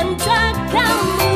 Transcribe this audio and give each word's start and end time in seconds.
hantar 0.00 0.54
kamu 0.72 1.29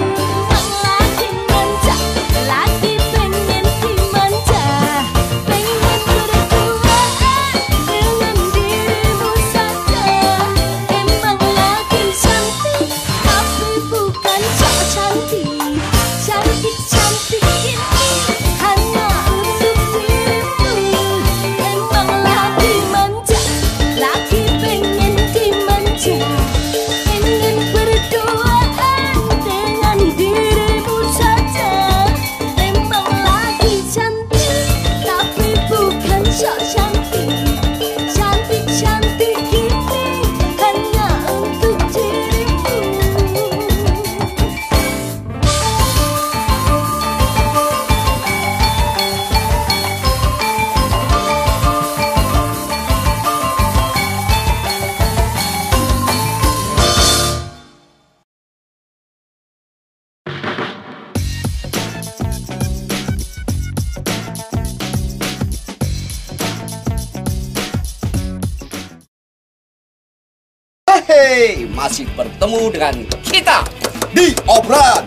dengan 72.72 72.94
kita 73.26 73.66
di 74.14 74.30
obrolan 74.46 75.04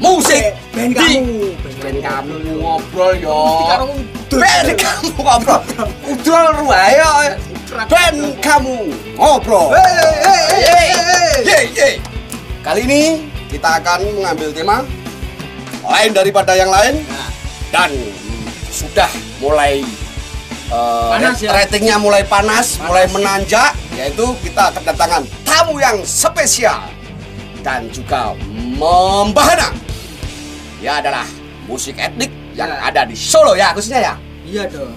musik 0.00 0.54
Ben 0.70 0.94
di 0.94 1.20
kamu, 1.20 1.50
ben 1.82 1.96
kamu 2.00 2.36
ngobrol 2.62 3.12
yo. 3.18 3.38
Ben 4.32 4.70
kamu 4.78 5.12
ngobrol. 5.18 5.60
Udah 6.08 6.46
ruayo 6.56 7.10
ben 7.90 8.16
kamu 8.38 8.76
ngobrol. 9.18 9.74
Kali 12.64 12.80
ini 12.86 13.28
kita 13.50 13.82
akan 13.82 14.00
mengambil 14.14 14.48
tema 14.54 14.86
lain 15.84 16.10
daripada 16.14 16.54
yang 16.54 16.70
lain. 16.70 17.02
Dan 17.70 17.90
sudah 18.70 19.10
mulai 19.38 19.82
eh, 20.70 21.08
Panas 21.10 21.36
ya? 21.38 21.50
ratingnya 21.52 21.96
mulai 21.98 22.22
panas, 22.22 22.78
mulai 22.80 23.10
menanjak 23.10 23.74
yaitu 23.92 24.24
kita 24.40 24.70
kedatangan 24.72 25.22
tamu 25.42 25.76
yang 25.76 26.00
spesial 26.02 26.80
dan 27.60 27.90
juga 27.90 28.32
membahana 28.74 29.74
ya 30.80 30.96
adalah 30.98 31.26
musik 31.66 31.94
etnik 31.94 32.32
yang 32.56 32.66
Ya. 32.66 32.88
ada 32.88 33.02
di 33.04 33.14
Solo 33.14 33.52
ya 33.52 33.70
khususnya 33.70 34.00
ya 34.02 34.14
Iya 34.42 34.66
dong. 34.66 34.96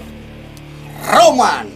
Roman 1.06 1.68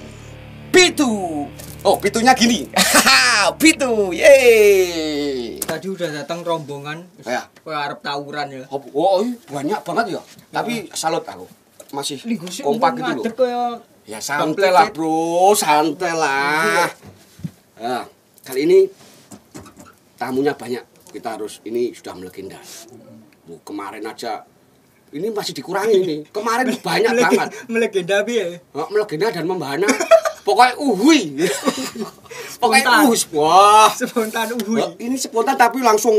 Pitu 0.68 1.44
oh 1.80 1.96
pitunya 2.00 2.32
gini 2.32 2.66
Pitu 3.62 4.10
yeay 4.10 5.60
Tadi 5.60 5.86
udah 5.86 6.08
datang 6.10 6.40
rombongan. 6.40 7.04
Ya. 7.22 7.44
Kayak 7.60 7.80
arep 7.84 8.00
tawuran 8.00 8.46
ya. 8.48 8.64
oh, 8.72 8.80
oh, 8.90 9.20
iya, 9.20 9.36
banyak 9.46 9.80
banget 9.84 10.04
ya 10.16 10.22
tapi 10.48 10.88
salut 10.92 11.22
aku 11.22 11.44
masih 11.92 12.16
kompak 12.62 13.00
gitu 13.00 13.10
loh 13.20 13.24
kaya 13.34 13.64
Ya 14.08 14.24
santai 14.24 14.72
lah 14.72 14.88
bro, 14.88 15.52
santai 15.52 16.16
lah. 16.16 16.88
Nah, 17.76 18.08
kali 18.40 18.64
ini 18.64 18.88
tamunya 20.16 20.56
banyak. 20.56 21.12
Kita 21.12 21.36
harus 21.36 21.60
ini 21.68 21.92
sudah 21.92 22.16
melegenda. 22.16 22.56
Bu, 23.44 23.60
kemarin 23.60 24.00
aja 24.08 24.48
ini 25.12 25.28
masih 25.28 25.52
dikurangi 25.52 25.96
ini. 26.00 26.16
Kemarin 26.32 26.72
banyak 26.88 27.12
banget. 27.20 27.48
Melegenda 27.68 28.24
bi 28.24 28.40
ya. 28.40 28.56
Oh, 28.72 28.88
melegenda 28.88 29.28
dan 29.28 29.44
membahana. 29.44 29.84
Pokoknya 30.48 30.74
uhui. 30.80 31.20
Pokoknya 32.62 33.04
uhus. 33.04 33.28
Wah. 33.36 33.92
Spontan 33.92 34.56
uhui. 34.56 34.80
Oh, 34.80 34.96
ini 34.96 35.20
spontan 35.20 35.60
tapi 35.60 35.84
langsung 35.84 36.16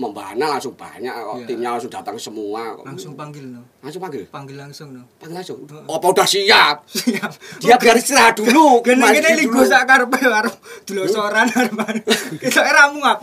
membahana 0.00 0.56
langsung 0.56 0.72
banyak 0.72 1.12
kok. 1.12 1.36
Iya. 1.36 1.44
Timnya 1.44 1.68
langsung 1.76 1.92
datang 1.92 2.16
semua. 2.16 2.72
kok. 2.72 2.88
Langsung 2.88 3.12
panggil 3.12 3.44
no. 3.52 3.60
langsung 3.84 4.00
panggil. 4.00 4.24
Panggil 4.32 4.56
langsung 4.56 4.88
no. 4.96 5.04
Panggil 5.20 5.36
langsung. 5.44 5.60
Apa 5.68 6.06
udah 6.08 6.24
siap? 6.24 6.88
Siap. 6.88 7.30
Dia 7.60 7.76
biar 7.76 8.00
istirahat 8.00 8.40
dulu. 8.40 8.80
Gene-gene 8.86 9.28
mandi 9.28 9.44
linggo 9.44 9.60
sak 9.68 9.84
karepe 9.84 10.18
arep 10.24 10.54
dulosoran 10.88 11.46
arep. 11.52 11.76
Kita 12.48 12.64
ramuat. 12.64 13.20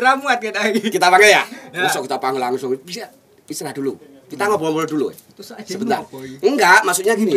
Ramuat 0.00 0.38
kita 0.40 0.70
kita 0.88 1.06
panggil 1.12 1.34
ya? 1.34 1.44
Masuk 1.76 2.08
kita 2.08 2.16
panggil 2.16 2.40
langsung. 2.40 2.72
Bisa 2.80 3.04
istirahat 3.44 3.76
dulu. 3.76 4.00
Kita 4.30 4.46
ngobrol-ngobrol 4.46 4.86
dulu. 4.86 5.06
ya? 5.10 5.18
Aja 5.58 5.66
Sebentar. 5.66 6.06
Enggak, 6.38 6.86
maksudnya 6.86 7.18
gini. 7.18 7.34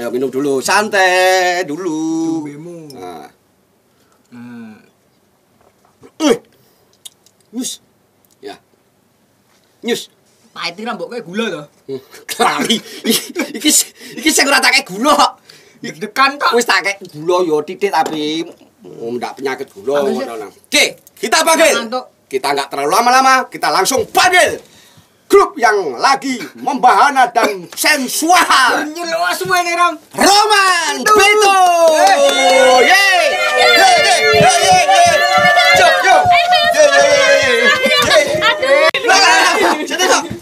Ya 0.00 0.08
minum 0.08 0.32
dulu, 0.32 0.64
santai 0.64 1.68
dulu. 1.68 2.48
Nah. 2.96 3.28
Eh. 6.20 6.36
Nyus. 7.52 7.84
Ya. 8.40 8.56
Nyus. 9.84 10.08
pahit 10.50 10.74
iki 10.74 10.82
rambok 10.82 11.14
kayak 11.14 11.24
gula 11.24 11.46
to. 11.46 11.62
Hmm, 11.86 12.00
Kelali. 12.26 12.76
Iki 13.54 13.70
iki 14.18 14.28
sing 14.34 14.50
ora 14.50 14.58
tak 14.58 14.82
kek 14.82 14.90
gula. 14.90 15.14
Deg-degan 15.78 16.36
tok. 16.42 16.58
Wis 16.58 16.66
tak 16.66 16.82
gula 17.14 17.46
yo 17.46 17.62
titik 17.62 17.94
tapi 17.94 18.42
Oh, 18.80 19.12
ndak 19.12 19.36
penyakit 19.36 19.68
gula 19.76 20.08
ngono. 20.08 20.48
Oke, 20.48 20.96
kita 21.20 21.44
panggil. 21.44 21.84
Kita 22.30 22.48
nggak 22.54 22.68
terlalu 22.72 22.90
lama-lama, 22.94 23.34
kita 23.52 23.68
langsung 23.68 24.06
panggil 24.08 24.56
grup 25.30 25.54
yang 25.54 25.94
lagi 25.94 26.42
membahana 26.58 27.30
dan 27.30 27.70
sensual. 27.78 28.90
Semua 29.38 29.62
ini 29.62 29.72
Ram. 29.78 29.94
Roman 30.18 30.94
Beto. 31.06 31.62
Yeay. 32.82 33.26
Yeay, 33.62 34.82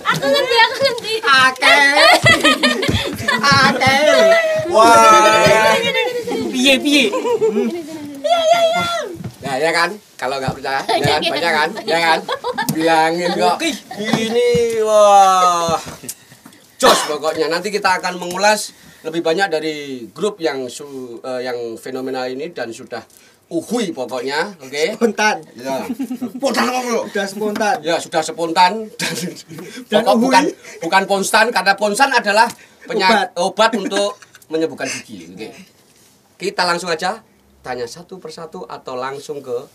aku 0.09 0.25
ngerti, 0.25 0.57
aku 0.57 0.77
ngerti. 0.83 1.13
Akeh. 1.21 1.85
Akeh. 3.45 4.01
Wah. 4.73 5.77
Piye 6.49 6.75
piye? 6.81 7.05
Ya, 9.49 9.57
ya 9.57 9.73
kan? 9.73 9.91
Kalau 10.21 10.37
nggak 10.37 10.53
percaya, 10.61 10.85
ya 11.01 11.17
kan? 11.17 11.21
Banyak 11.25 11.53
kan? 11.57 11.71
Ya 11.89 11.99
kan? 12.05 12.19
Bilangin 12.77 13.31
kok. 13.33 13.57
Ini, 13.97 14.51
wah. 14.85 15.81
Jos 16.77 17.01
pokoknya. 17.09 17.49
Nanti 17.49 17.73
kita 17.73 17.97
akan 17.97 18.21
mengulas 18.21 18.77
lebih 19.01 19.25
banyak 19.25 19.49
dari 19.49 20.05
grup 20.13 20.37
yang 20.37 20.69
su, 20.69 20.85
eh, 21.25 21.49
yang 21.49 21.57
fenomenal 21.81 22.29
ini 22.29 22.53
dan 22.53 22.69
sudah 22.69 23.01
uhui 23.49 23.97
pokoknya, 23.97 24.61
oke? 24.61 25.01
Spontan. 25.01 25.41
Ya. 25.57 25.89
Spontan 26.37 26.65
apa 26.69 26.79
bro? 26.85 27.01
Udah 27.09 27.25
spontan. 27.25 27.77
Ya 27.81 27.97
sudah 27.97 28.21
spontan 28.21 28.93
dan, 29.01 29.15
Dan 29.89 30.05
pokok 30.05 30.13
uhui. 30.13 30.25
bukan 30.29 30.45
bukan 30.85 31.03
ponstan 31.09 31.49
karena 31.49 31.73
ponstan 31.73 32.13
adalah 32.13 32.45
penyakit 32.85 33.33
obat. 33.41 33.73
untuk 33.73 34.21
menyembuhkan 34.53 34.85
gigi. 34.93 35.33
Oke. 35.33 35.49
Kita 36.37 36.69
langsung 36.69 36.93
aja 36.93 37.25
tanya 37.69 37.85
satu 37.85 38.17
persatu 38.17 38.65
atau 38.65 38.97
langsung 38.97 39.45
ke 39.45 39.69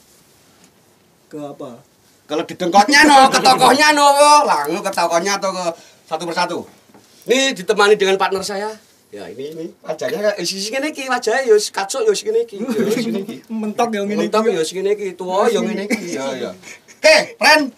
Ke 1.29 1.37
apa? 1.37 1.77
kalau 2.23 2.41
di 2.47 2.55
dengkotnya 2.55 3.03
no, 3.05 3.27
ke 3.29 3.37
tokohnya 3.37 3.93
no, 3.93 4.07
langsung 4.47 4.81
ke 4.81 4.89
tokohnya 4.89 5.37
atau 5.37 5.51
ke 5.51 5.65
satu 6.07 6.23
persatu. 6.23 6.57
Ini 7.27 7.51
ditemani 7.51 7.99
dengan 7.99 8.15
partner 8.15 8.41
saya. 8.41 8.71
Ya 9.13 9.29
ini 9.29 9.53
ini 9.53 9.65
wajahnya 9.85 10.31
kayak 10.31 10.37
isi 10.41 10.57
sini 10.57 10.89
iki 10.89 11.05
wajahnya 11.05 11.45
yo 11.45 11.59
kacuk 11.59 12.01
yo 12.01 12.15
segini 12.15 12.49
iki. 12.49 12.57
Yo 12.63 12.89
segini 12.89 13.21
iki. 13.27 13.37
Mentok 13.61 13.93
yang 13.93 14.09
ini. 14.09 14.25
Mentok 14.25 14.49
yo 14.49 14.63
segini 14.65 14.97
iki, 14.97 15.13
tua 15.13 15.51
yo 15.51 15.61
ngene 15.61 15.85
iki. 15.85 15.99
Ya 16.17 16.25
ya. 16.33 16.51
Oke, 16.97 17.37
friend. 17.37 17.75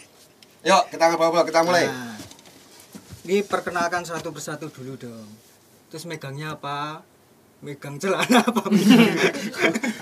Yuk, 0.63 0.83
kita 0.93 1.03
ngobrol, 1.11 1.43
kita 1.43 1.59
mulai. 1.65 1.89
Nah, 1.89 2.15
ini 3.25 3.41
perkenalkan 3.43 4.05
satu 4.05 4.29
persatu 4.29 4.69
dulu 4.69 4.95
dong. 4.95 5.27
Terus 5.89 6.05
megangnya 6.05 6.55
apa? 6.55 7.01
Megang 7.63 7.95
celana 7.95 8.43
apa? 8.49 8.61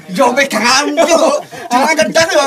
Yo 0.09 0.33
megang 0.33 0.65
anjuk. 0.65 1.37
Jangan 1.69 1.93
kendang 1.95 2.29
yo. 2.33 2.43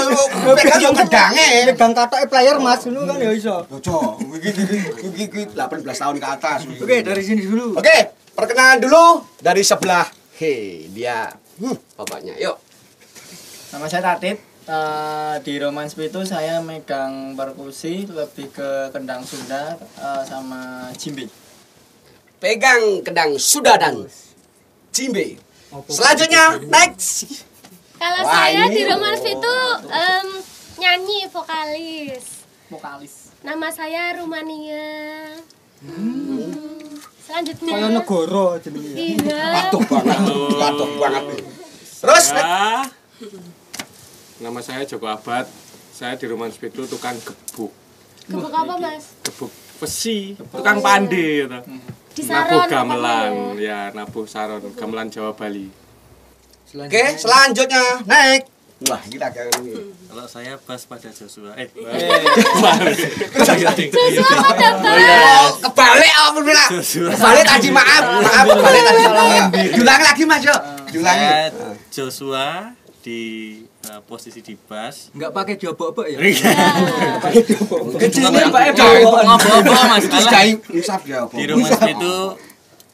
Megang 0.52 0.80
yo 0.82 0.90
kendange. 0.90 1.48
Megang 1.70 1.92
katoke 1.94 2.26
player 2.26 2.56
Mas 2.58 2.82
dulu 2.82 3.06
kan 3.06 3.16
ya 3.22 3.30
iso. 3.30 3.62
Yo. 3.70 3.98
Iki 4.18 4.50
iki 4.50 4.78
iki 5.06 5.22
iki 5.30 5.40
18 5.54 5.86
tahun 5.86 6.16
ke 6.18 6.26
atas. 6.26 6.58
Oke, 6.66 6.96
dari 7.06 7.22
sini 7.22 7.46
dulu. 7.46 7.78
Oke, 7.78 8.12
perkenalan 8.34 8.82
dulu 8.82 9.22
dari 9.38 9.62
sebelah. 9.62 10.10
Hei, 10.36 10.90
dia 10.90 11.30
hmm, 11.62 11.96
bapaknya. 11.96 12.34
Yuk. 12.42 12.58
Nama 13.72 13.86
saya 13.86 14.02
Tatit. 14.02 14.56
Eh, 14.66 15.34
di 15.46 15.62
Romance 15.62 15.94
itu 15.94 16.26
saya 16.26 16.58
megang 16.58 17.38
perkusi 17.38 18.02
lebih 18.10 18.50
ke 18.50 18.90
kendang 18.90 19.22
Sunda 19.22 19.78
eh, 19.78 20.22
sama 20.26 20.90
jimbe. 20.98 21.30
Pegang 22.42 23.06
kendang 23.06 23.38
sudah 23.38 23.78
dan 23.78 24.10
Jimbe. 24.96 25.36
Selanjutnya 25.92 26.56
next. 26.72 27.44
Kalau 28.00 28.22
Wah, 28.24 28.32
saya 28.32 28.64
di 28.72 28.80
Romans 28.88 29.24
itu 29.24 29.56
em, 29.92 30.26
nyanyi 30.80 31.28
vokalis. 31.28 32.24
Vokalis. 32.72 33.36
Nama 33.44 33.68
saya 33.68 34.16
Rumania. 34.16 35.36
Hmm. 35.84 36.96
Selanjutnya. 37.20 37.72
Kayak 37.76 37.90
negara 37.92 38.46
jenenge. 38.64 38.92
Iya. 38.96 39.44
Patuh 39.52 39.82
banget, 39.84 40.20
patuh 40.56 40.90
banget. 40.96 41.24
Terus. 42.00 42.26
Ya. 42.32 42.88
Nama 44.40 44.60
saya 44.64 44.82
Joko 44.88 45.12
Abad. 45.12 45.44
Saya 45.92 46.16
di 46.16 46.24
Rumah 46.28 46.48
Spedo 46.52 46.84
tukang 46.88 47.16
gebuk. 47.20 47.72
Gebuk 48.28 48.52
apa 48.52 48.74
mas? 48.76 49.16
Gebuk 49.24 49.52
besi, 49.76 50.36
tukang 50.52 50.80
pandi 50.80 51.44
gitu. 51.44 51.60
Di 52.16 52.24
Nabuh 52.24 52.64
Saron. 52.64 52.72
gamelan, 52.72 53.28
apa 53.28 53.60
ya? 53.60 53.62
ya 53.92 53.92
nabuh 53.92 54.24
saron, 54.24 54.64
gamelan 54.72 55.12
Jawa 55.12 55.36
Bali. 55.36 55.68
Oke, 56.72 57.04
selanjutnya 57.20 58.00
next. 58.08 58.48
Wah, 58.88 59.00
kita 59.08 59.32
kayak 59.32 59.56
ini. 59.64 59.72
Kalau 60.04 60.28
saya 60.28 60.52
bas 60.60 60.84
pada 60.84 61.08
Joshua. 61.08 61.56
Eh, 61.56 61.64
Joshua 61.72 62.76
ada 64.36 64.68
bang. 64.76 65.00
Oh, 65.40 65.48
kebalik 65.64 66.12
apa 66.12 66.38
bilang? 66.44 66.68
Kebalik 66.84 67.44
tadi 67.48 67.72
maaf, 67.72 68.04
maaf 68.20 68.44
kebalik 68.44 68.82
tadi. 68.84 69.00
Diulangi 69.80 70.04
lagi 70.04 70.28
Mas, 70.28 70.44
yuk. 70.44 70.60
Diulangi. 70.92 71.56
Joshua 71.88 72.76
di 73.00 73.64
eh, 73.86 74.00
posisi 74.02 74.42
di 74.42 74.58
bas. 74.58 75.14
Enggak 75.14 75.30
pakai 75.30 75.54
jobok-bok 75.54 76.06
ya? 76.10 76.18
Kecilnya 78.02 78.50
Pak 78.50 78.74
Ngobrol 78.74 79.86
Mas. 79.86 80.04
Kalau 80.06 80.20
Dikai 80.26 80.48
insaf 80.74 81.02
ya. 81.06 81.24
di 81.30 81.44
rumah 81.46 81.70
itu 81.86 82.14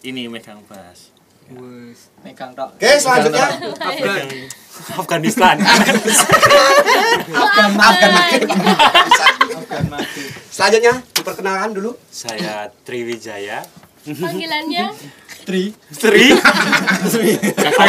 ini 0.05 0.29
megang 0.29 0.61
bas. 0.69 1.13
Wes. 1.53 2.09
Megang 2.25 2.55
tok. 2.57 2.71
Oke, 2.79 2.91
selanjutnya 2.97 3.47
Afghanistan. 4.97 5.57
Afgan 7.33 7.71
Makin. 7.77 8.41
Afgan 9.53 9.85
mati. 9.91 10.23
Selanjutnya 10.49 10.95
diperkenalkan 11.13 11.71
dulu. 11.77 11.93
saya 12.09 12.73
Triwijaya. 12.85 13.65
Panggilannya 14.03 14.97
Tri. 15.43 15.75
Sri. 15.91 16.33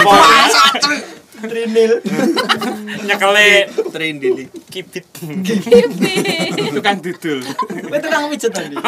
Masa 0.04 0.64
Trinil. 1.44 2.00
Nyekele 3.08 3.68
Trindili. 3.92 4.48
Kibit. 4.72 5.04
tukang 6.72 7.04
dudul. 7.04 7.44
Itu 7.44 8.00
tukang 8.00 8.32
pijet 8.32 8.52
tadi. 8.56 8.76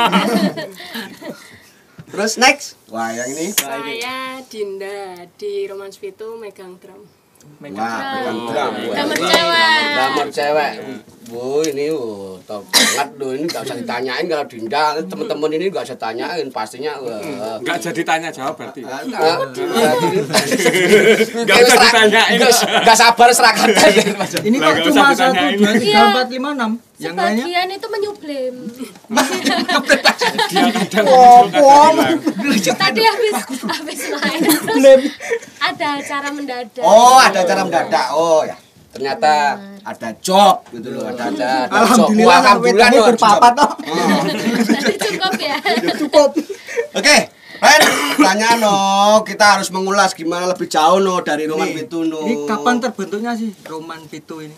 Terus 2.15 2.39
next. 2.39 2.79
Wah, 2.87 3.11
yang 3.11 3.27
ini. 3.27 3.51
Saya 3.51 4.39
Dinda 4.47 5.27
di 5.35 5.67
Romance 5.67 5.99
itu 5.99 6.39
megang 6.39 6.79
drum. 6.79 7.03
Bukan 7.59 8.35
drum. 8.49 8.73
Drummer 8.87 9.17
cewek. 9.19 9.67
Drummer 9.91 10.27
cewek. 10.31 10.73
Bu, 11.25 11.65
ini 11.65 11.89
uh, 11.89 12.37
top 12.45 12.61
banget 12.69 13.09
loh. 13.17 13.33
Ini 13.33 13.49
nggak 13.49 13.65
usah 13.65 13.73
ditanyain 13.73 14.25
kalau 14.25 14.45
Dinda. 14.45 14.93
Teman-teman 15.01 15.49
ini 15.53 15.65
nggak 15.67 15.85
usah 15.89 15.97
tanyain. 15.97 16.45
Pastinya. 16.53 16.93
wah. 17.01 17.57
Enggak 17.57 17.81
jadi 17.81 18.01
tanya 18.05 18.29
jawab 18.29 18.53
berarti. 18.53 18.85
Ah, 18.85 19.01
Nggak 21.33 21.57
usah 21.65 21.77
ditanyain. 21.81 22.37
Nggak 22.85 22.97
sabar 22.97 23.29
serahkan 23.33 23.69
aja. 23.73 24.03
Ini 24.45 24.55
kok 24.55 24.69
nggak 24.69 24.85
cuma 24.85 25.09
satu, 25.11 25.33
dua, 25.57 25.71
tiga, 25.75 25.89
Iya. 25.95 26.01
empat, 26.13 26.27
lima, 26.29 26.49
enam. 26.53 26.71
Yang 26.95 27.15
lainnya? 27.17 27.43
Sebagian 27.43 27.67
itu 27.73 27.87
menyublim. 27.91 28.55
Tadi 32.75 33.01
habis 33.03 33.33
habis 33.65 34.01
main. 34.13 34.41
Ada 35.59 35.87
acara 35.99 36.29
mendadak. 36.31 36.85
Oh, 36.85 37.17
ada 37.17 37.39
acara 37.41 37.61
mendadak. 37.65 38.07
Oh, 38.13 38.45
ya. 38.45 38.55
Ternyata 38.95 39.59
ada 39.83 40.09
job 40.23 40.63
gitu 40.71 40.87
loh, 40.95 41.03
ada 41.03 41.27
ada, 41.27 41.67
ada 41.67 41.67
job. 41.67 41.75
Alhamdulillah, 41.75 42.25
Wah, 42.25 42.39
Alhamdulillah 42.39 42.63
wedangnya 42.63 42.99
no, 43.03 43.07
berpapat 43.11 43.51
job. 43.51 43.59
toh. 43.59 43.71
Jadi 44.71 44.93
cukup 45.11 45.33
ya. 45.35 45.57
Cukup. 45.99 46.29
Oke, 46.95 47.17
Ren, 47.59 47.81
tanya 48.15 48.49
no, 48.55 48.75
kita 49.21 49.59
harus 49.59 49.67
mengulas 49.69 50.15
gimana 50.15 50.47
lebih 50.47 50.71
jauh 50.71 51.03
no 51.03 51.19
dari 51.19 51.43
Roman 51.43 51.67
Ini- 51.67 51.83
itu 51.85 52.07
no. 52.07 52.23
Ini 52.23 52.47
kapan 52.47 52.79
terbentuknya 52.79 53.35
sih 53.35 53.51
Roman 53.67 53.99
Pitu 54.07 54.39
ini? 54.39 54.55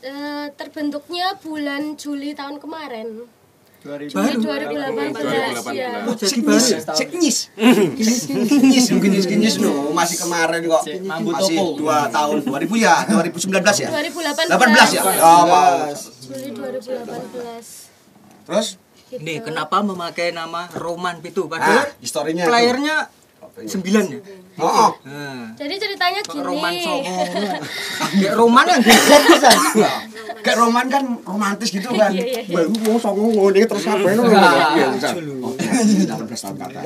Eh, 0.00 0.46
terbentuknya 0.54 1.36
bulan 1.36 1.94
Juli 1.94 2.32
tahun 2.32 2.56
kemarin. 2.56 3.26
Baru. 3.86 4.04
2018 4.42 5.78
ya. 5.78 5.90
Oh, 6.04 6.14
jadi 6.18 6.38
baru 6.42 6.58
ya? 6.66 6.78
Cek 6.82 7.10
nyis. 7.14 7.38
Nyis, 7.54 8.86
mungkin 8.90 9.10
nyis, 9.14 9.56
no, 9.62 9.94
masih 9.94 10.16
kemarin 10.26 10.60
kok. 10.66 10.82
Masih. 11.06 11.56
2 11.56 11.86
tahun 12.10 12.36
2000 12.42 12.74
ya, 12.82 12.94
2019 13.06 13.86
ya. 13.86 13.88
2018. 13.94 14.50
18 14.50 14.96
ya. 14.98 15.02
Oh, 15.22 15.42
mau. 15.46 15.86
Juli 16.26 16.50
2018. 16.50 18.46
Terus 18.46 18.68
Gitu. 19.06 19.22
Nih, 19.22 19.38
kenapa 19.38 19.86
memakai 19.86 20.34
nama 20.34 20.66
Roman 20.74 21.22
Pitu? 21.22 21.46
ah, 21.46 21.50
Padahal 21.54 21.86
historinya. 22.02 22.42
tuh. 22.42 22.50
playernya 22.50 22.96
sembilan 23.64 24.04
ya? 24.12 24.20
Oh, 24.56 24.68
oh. 24.68 24.90
Jadi 25.56 25.74
ceritanya 25.76 26.20
gini. 26.24 26.44
Roman. 26.44 26.72
Kayak 28.20 28.34
Roman 28.36 28.64
yang 28.68 28.82
geser 28.84 29.20
bisa. 29.28 29.50
Kayak 30.46 30.62
roman 30.62 30.86
kan 30.86 31.04
romantis 31.26 31.74
gitu 31.74 31.90
kan. 31.90 32.14
Iya, 32.14 32.22
iya, 32.22 32.40
iya. 32.46 32.54
Baru 32.54 32.70
mau 32.86 32.96
songo 33.02 33.34
ngene 33.34 33.66
terus 33.66 33.82
apa 33.90 34.06
ini. 34.06 34.22
Iya, 34.30 34.86
bisa. 34.94 35.08
dulu. 35.18 35.34
18 35.58 36.06
tahun 36.06 36.56
kata. 36.62 36.80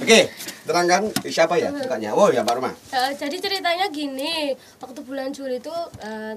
Oke, 0.00 0.20
terangkan 0.64 1.02
siapa 1.28 1.54
ya 1.60 1.68
sukanya? 1.68 2.16
Oh, 2.16 2.32
ya 2.32 2.40
Pak 2.40 2.56
Roma. 2.56 2.72
Eh, 2.72 3.12
jadi 3.20 3.36
ceritanya 3.36 3.92
gini, 3.92 4.56
waktu 4.80 5.00
bulan 5.04 5.36
Juli 5.36 5.60
itu 5.60 5.74
eh, 6.00 6.34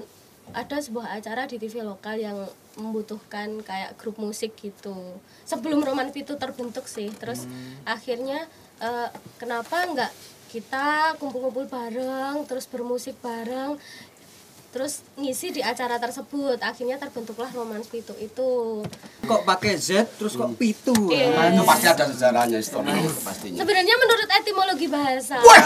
ada 0.52 0.76
sebuah 0.76 1.16
acara 1.16 1.48
di 1.48 1.56
TV 1.56 1.80
lokal 1.80 2.20
yang 2.20 2.36
membutuhkan 2.76 3.64
kayak 3.64 3.96
grup 3.96 4.20
musik 4.20 4.52
gitu. 4.60 5.16
Sebelum 5.48 5.80
Roman 5.80 6.12
Pitu 6.12 6.36
terbentuk 6.36 6.84
sih, 6.84 7.08
terus 7.16 7.48
akhirnya 7.88 8.44
eh, 8.80 9.08
kenapa 9.38 9.76
nggak 9.90 10.12
kita 10.54 11.18
kumpul-kumpul 11.18 11.66
bareng, 11.66 12.46
terus 12.46 12.70
bermusik 12.70 13.18
bareng, 13.18 13.74
terus 14.74 15.06
ngisi 15.14 15.54
di 15.54 15.62
acara 15.62 16.02
tersebut. 16.02 16.58
Akhirnya 16.58 16.98
terbentuklah 16.98 17.46
Romans 17.54 17.86
Pitu 17.86 18.10
itu. 18.18 18.82
Kok 19.22 19.46
pakai 19.46 19.78
Z 19.78 20.18
terus 20.18 20.34
kok 20.34 20.50
pitu? 20.58 20.90
Iya. 21.14 21.30
Nah, 21.30 21.46
itu 21.54 21.62
pasti 21.62 21.86
ada 21.86 22.04
sejarahnya 22.10 22.58
historinya 22.58 22.98
itu 22.98 23.22
pastinya. 23.22 23.62
Sebenarnya 23.62 23.94
menurut 23.94 24.28
etimologi 24.34 24.86
bahasa. 24.90 25.38
Wah, 25.38 25.62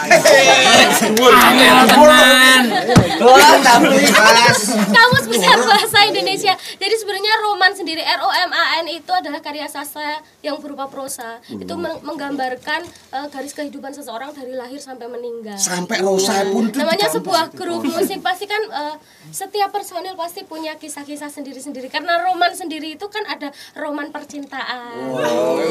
tapi 3.65 3.87
kelas. 4.13 4.61
Kamus 4.93 5.25
Besar 5.25 5.59
Bahasa 5.65 5.99
Indonesia. 6.05 6.53
Jadi 6.77 6.95
sebenarnya 7.01 7.33
roman 7.49 7.73
sendiri 7.73 8.05
R 8.05 8.21
O 8.21 8.29
M 8.29 8.53
A 8.53 8.85
N 8.85 8.93
itu 8.93 9.09
adalah 9.09 9.41
karya 9.41 9.65
sastra 9.65 10.21
yang 10.45 10.61
berupa 10.61 10.85
prosa. 10.93 11.41
Itu 11.49 11.81
meng- 11.81 12.05
menggambarkan 12.05 12.85
eh, 12.87 13.27
garis 13.33 13.57
kehidupan 13.57 13.97
seseorang 13.97 14.37
dari 14.37 14.53
lahir 14.53 14.79
sampai 14.79 15.09
meninggal. 15.09 15.57
Sampai 15.57 16.05
Rosa 16.05 16.45
pun 16.53 16.69
itu 16.69 16.77
Namanya 16.77 17.09
sebuah 17.09 17.57
grup 17.57 17.89
musik 17.89 18.21
pasti 18.21 18.45
kan 18.45 18.61
eh, 18.69 18.95
setiap 19.31 19.71
personil 19.73 20.15
pasti 20.17 20.45
punya 20.45 20.77
kisah-kisah 20.77 21.29
sendiri-sendiri 21.29 21.89
karena 21.93 22.23
roman 22.25 22.53
sendiri 22.55 22.97
itu 22.97 23.07
kan 23.09 23.25
ada 23.29 23.53
roman 23.77 24.09
percintaan. 24.13 25.13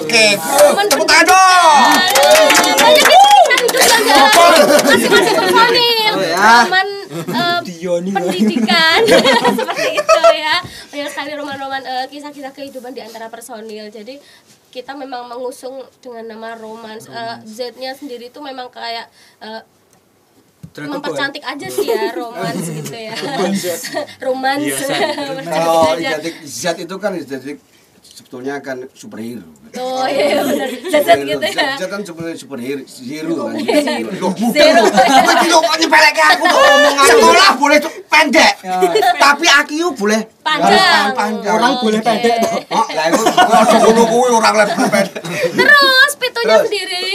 Oke, 0.03 0.37
Roman 0.37 0.85
tepuk 0.87 1.07
pendidikan. 1.07 1.25
tangan 1.25 1.25
dong. 1.27 1.83
Banyak 2.77 3.05
kisah 3.07 3.31
yang 3.47 3.65
jalan 3.71 4.79
masing-masing 4.85 5.35
personil. 5.35 6.13
Oh, 6.13 6.23
ya. 6.23 6.49
Roman 6.65 6.89
eh, 7.11 7.59
pendidikan 8.13 8.99
seperti 9.59 9.87
itu 9.97 10.21
ya. 10.37 10.55
Banyak 10.93 11.09
sekali 11.09 11.31
roman-roman 11.35 11.83
eh, 11.83 12.05
kisah-kisah 12.11 12.51
kehidupan 12.53 12.93
di 12.93 13.01
antara 13.01 13.27
personil. 13.31 13.89
Jadi 13.89 14.19
kita 14.69 14.93
memang 14.93 15.25
mengusung 15.25 15.81
dengan 16.03 16.37
nama 16.37 16.53
romans. 16.59 17.09
Eh, 17.09 17.35
Z-nya 17.47 17.97
sendiri 17.97 18.29
itu 18.29 18.39
memang 18.43 18.69
kayak 18.69 19.09
Ball. 19.41 19.76
Mempercantik 20.79 21.41
aja 21.41 21.65
sih 21.65 21.85
ya 21.85 22.13
romans 22.19 22.61
gitu 22.63 22.93
ya. 22.93 23.13
romans. 24.19 24.61
Kalau 25.47 25.73
Mempercantik 25.89 25.97
aja. 25.97 26.09
identik 26.13 26.35
Z 26.43 26.63
itu 26.77 26.95
kan 26.95 27.11
identik 27.13 27.57
sebetulnya 28.07 28.57
kan 28.59 28.81
superhero. 28.91 29.45
Oh 29.75 30.05
iya 30.05 30.41
benar. 30.41 30.69
Z 30.87 30.95
gitu 31.19 31.37
ya. 31.43 31.77
Z 31.77 31.85
kan 31.85 32.01
sebenarnya 32.01 32.33
superhero, 32.35 32.81
zero 32.83 33.33
kan. 33.43 33.53
Zero. 33.57 34.27
Zero. 34.49 34.83
Iki 34.87 35.47
lho 35.47 35.59
kok 35.59 35.75
nyepeleke 35.77 36.23
aku 36.27 36.43
tuh 36.45 36.61
omongan 36.61 37.05
sekolah 37.07 37.49
boleh 37.55 37.77
tuh 37.77 37.91
pendek. 38.07 38.53
Tapi 39.17 39.45
akiu 39.47 39.93
boleh 39.93 40.21
Panjang. 40.41 41.11
panjang. 41.13 41.53
Orang 41.53 41.73
boleh 41.79 41.99
pendek 41.99 42.35
toh. 42.39 42.57
Oh, 42.71 42.85
lah 42.87 43.05
itu 43.07 43.21
ojo 43.27 43.75
ngono 43.83 44.03
kuwi 44.07 44.29
orang 44.31 44.53
level 44.57 44.85
pendek. 44.87 45.21
Terus 45.51 46.11
pitunya 46.17 46.57
sendiri, 46.63 47.05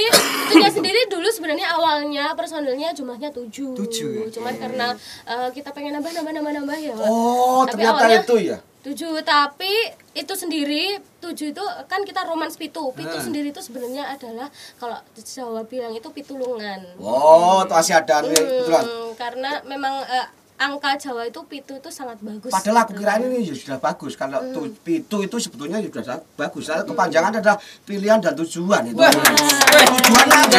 pitunya 0.52 0.71
sendiri 0.71 1.00
dulu 1.09 1.28
sebenarnya 1.32 1.66
awalnya 1.73 2.25
personilnya 2.37 2.92
jumlahnya 2.92 3.32
tujuh. 3.32 3.73
Tujuh 3.73 4.11
ya? 4.21 4.25
Cuman 4.28 4.54
karena 4.61 4.87
eh, 5.25 5.49
kita 5.56 5.73
pengen 5.73 5.97
nambah 5.97 6.12
nambah 6.12 6.32
nambah 6.37 6.52
nambah 6.61 6.78
ya. 6.78 6.94
Oh, 7.00 7.64
Tapi 7.64 7.80
ternyata 7.80 7.97
awalnya 8.04 8.21
itu 8.21 8.37
ya. 8.52 8.59
Tujuh, 8.82 9.23
tapi 9.23 9.71
itu 10.12 10.35
sendiri 10.35 10.99
tujuh 11.23 11.54
itu 11.54 11.64
kan 11.87 12.02
kita 12.02 12.26
romans 12.26 12.59
pitu. 12.59 12.90
Pitu 12.99 13.14
sendiri 13.14 13.54
itu 13.54 13.62
sebenarnya 13.62 14.11
adalah 14.11 14.50
kalau 14.76 14.99
Jawa 15.14 15.62
bilang 15.64 15.94
itu 15.94 16.11
pitulungan. 16.11 16.99
Oh, 16.99 17.62
itu 17.62 17.73
masih 17.73 17.94
ada 17.94 18.26
nih. 18.26 18.42
Hmm, 18.42 19.14
karena 19.14 19.62
memang 19.64 20.02
eh, 20.02 20.26
angka 20.61 20.94
Jawa 20.94 21.26
itu 21.26 21.40
pitu 21.49 21.73
itu 21.75 21.90
sangat 21.90 22.18
bagus. 22.23 22.52
Padahal 22.52 22.87
aku 22.87 22.92
kira 22.94 23.18
ini 23.18 23.42
ya 23.42 23.54
sudah 23.54 23.78
bagus 23.82 24.14
kalau 24.14 24.38
tu, 24.54 24.71
pitu 24.87 25.25
itu 25.25 25.37
sebetulnya 25.40 25.82
ya 25.82 25.88
sudah 25.90 26.23
bagus. 26.38 26.71
Karena 26.71 26.85
kepanjangan 26.87 27.32
adalah 27.42 27.59
pilihan 27.82 28.18
dan 28.23 28.35
tujuan 28.38 28.82
itu. 28.87 29.00
Tujuan 29.00 30.26
apa? 30.28 30.59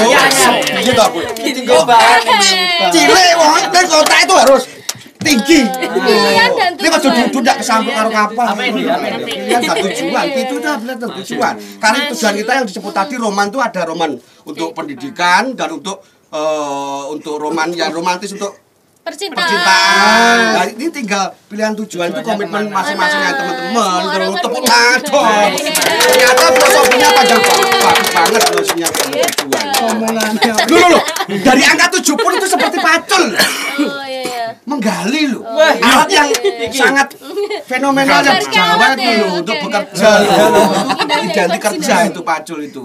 Oh, 0.00 0.56
gitu 0.80 1.00
aku. 1.00 1.18
Tinggal 1.36 1.82
banget. 1.84 2.44
Cilik 2.94 3.32
wong 3.36 3.52
nek 3.68 3.84
kota 3.86 4.16
itu 4.24 4.34
harus 4.34 4.62
tinggi. 5.20 5.60
Pilihan 5.68 6.50
dan 6.56 6.70
Ini 6.80 6.88
kok 6.88 7.00
tujuan. 7.04 7.28
duduk 7.28 7.54
ke 7.60 7.64
samping 7.64 7.92
karo 7.92 8.08
kapal. 8.08 8.46
Apa 8.56 8.62
ini? 8.64 8.88
Pilihan 9.28 9.60
dan 9.60 9.76
tujuan. 9.84 10.24
Itu 10.32 10.54
dah 10.64 10.74
benar 10.80 10.96
dan 10.96 11.10
tujuan. 11.20 11.54
Karena 11.76 11.98
tujuan 12.14 12.34
kita 12.40 12.52
yang 12.56 12.66
disebut 12.66 12.92
tadi 12.96 13.14
roman 13.20 13.46
itu 13.52 13.60
ada 13.60 13.82
roman 13.84 14.16
untuk 14.48 14.72
pendidikan 14.72 15.52
dan 15.52 15.68
untuk 15.76 16.00
eh, 16.32 17.04
untuk 17.12 17.36
roman 17.36 17.68
yang 17.76 17.92
romantis 17.92 18.32
untuk 18.32 18.69
Percintaan. 19.00 19.40
percintaan. 19.40 20.38
Nah, 20.52 20.64
ini 20.68 20.86
tinggal 20.90 21.24
pilihan 21.48 21.72
tujuan 21.74 22.12
itu 22.12 22.20
komitmen 22.20 22.68
masing-masing 22.68 23.16
ya 23.18 23.32
teman-teman. 23.32 23.70
Semua 23.72 23.86
orang 23.88 24.12
Terus 24.12 24.36
tepuk 24.38 24.62
tangan 24.62 24.98
dong. 25.00 25.08
tujuan. 25.08 25.50
Ternyata 26.00 26.44
filosofinya 26.52 27.08
panjang 27.10 27.40
banget, 27.40 27.68
bagus 27.80 28.08
banget 28.12 28.42
filosofinya 28.44 28.88
Iya. 29.10 29.26
tujuan. 29.32 29.64
Omongannya. 29.80 30.52
Loh, 30.68 30.78
loh, 30.78 30.88
loh. 30.92 31.02
Dari 31.30 31.62
angka 31.64 31.86
tujuh 31.96 32.14
pun 32.14 32.32
itu 32.36 32.46
seperti 32.46 32.76
pacul. 32.78 33.24
Oh 33.80 34.04
iya 34.04 34.20
iya. 34.20 34.46
Menggali 34.68 35.22
loh. 35.32 35.42
Alat 35.48 36.08
yang 36.12 36.28
sangat 36.70 37.08
fenomenal 37.64 38.20
yang 38.20 38.44
Jawa 38.46 38.86
itu 38.92 39.00
ya, 39.00 39.16
loh 39.16 39.30
untuk 39.40 39.56
bekerja. 39.64 40.10
Indahnya 41.00 41.32
Ganti 41.32 41.58
kerja 41.58 41.94
itu 42.06 42.20
pacul 42.20 42.58
itu. 42.60 42.82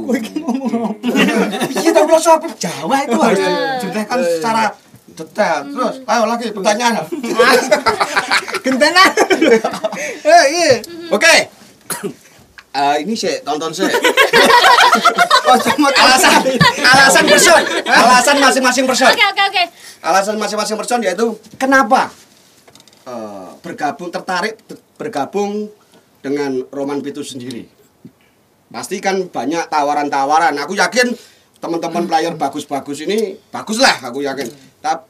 Kita 1.76 2.00
filosofi 2.02 2.48
Jawa 2.56 2.96
itu 3.04 3.18
harus 3.20 3.40
dijelaskan 3.84 4.20
secara 4.24 4.64
detail. 5.16 5.64
Terus, 5.66 5.96
ayo 6.04 6.24
lagi 6.28 6.52
pertanyaan. 6.52 7.08
Gentenan. 8.66 9.10
Eh, 10.26 10.44
iya. 10.52 10.72
Oke. 11.10 11.34
Eh, 12.76 13.08
ini 13.08 13.16
sih 13.16 13.40
tonton 13.40 13.72
sih. 13.72 13.88
alasan 15.96 16.44
alasan 16.76 17.24
person 17.24 17.62
alasan 17.88 18.36
masing-masing 18.36 18.84
person 18.84 19.08
Oke 19.08 19.24
oke 19.24 19.44
oke. 19.48 19.64
alasan 20.04 20.36
masing-masing 20.36 20.76
person 20.76 21.00
yaitu 21.00 21.40
kenapa 21.56 22.12
eh, 23.08 23.48
bergabung 23.64 24.12
tertarik 24.12 24.60
te- 24.60 24.76
bergabung 25.00 25.72
dengan 26.20 26.68
Roman 26.68 27.00
Pitu 27.00 27.24
sendiri 27.24 27.64
pasti 28.68 29.00
kan 29.00 29.24
banyak 29.24 29.72
tawaran-tawaran 29.72 30.60
aku 30.60 30.76
yakin 30.76 31.16
teman-teman 31.64 32.04
player 32.06 32.36
bagus-bagus 32.36 33.08
ini 33.08 33.40
bagus 33.48 33.80
lah 33.80 34.04
aku 34.04 34.20
yakin 34.20 34.52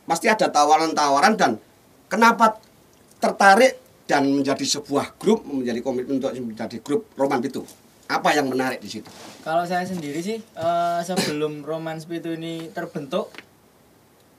pasti 0.08 0.32
ada 0.32 0.48
tawaran-tawaran 0.48 1.36
dan 1.36 1.52
kenapa 2.08 2.60
tertarik 3.20 3.76
dan 4.06 4.30
menjadi 4.30 4.80
sebuah 4.80 5.18
grup 5.18 5.44
menjadi 5.44 5.82
komitmen 5.82 6.22
untuk 6.22 6.32
menjadi 6.38 6.78
grup 6.80 7.10
Roman 7.18 7.42
Pitu 7.42 7.66
apa 8.06 8.38
yang 8.38 8.46
menarik 8.46 8.78
di 8.78 8.90
situ 8.90 9.10
Kalau 9.42 9.66
saya 9.66 9.82
sendiri 9.82 10.22
sih 10.22 10.38
eh, 10.38 11.00
sebelum 11.02 11.66
romance 11.66 12.06
itu 12.06 12.38
ini 12.38 12.70
terbentuk, 12.70 13.34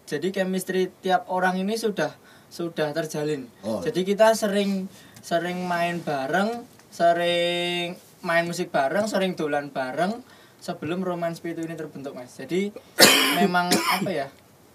jadi 0.06 0.30
chemistry 0.30 0.90
tiap 1.02 1.26
orang 1.26 1.58
ini 1.58 1.74
sudah 1.74 2.14
sudah 2.46 2.94
terjalin. 2.94 3.50
Oh. 3.66 3.82
Jadi 3.82 4.06
kita 4.06 4.34
sering 4.38 4.86
sering 5.18 5.66
main 5.66 5.98
bareng, 5.98 6.62
sering 6.94 7.98
main 8.22 8.44
musik 8.46 8.70
bareng, 8.70 9.10
sering 9.10 9.34
dolan 9.34 9.70
bareng 9.74 10.22
sebelum 10.62 11.02
romance 11.02 11.42
itu 11.42 11.62
ini 11.62 11.74
terbentuk 11.74 12.14
mas. 12.14 12.38
Jadi 12.38 12.70
memang 13.42 13.70
apa 13.70 14.10
ya? 14.10 14.26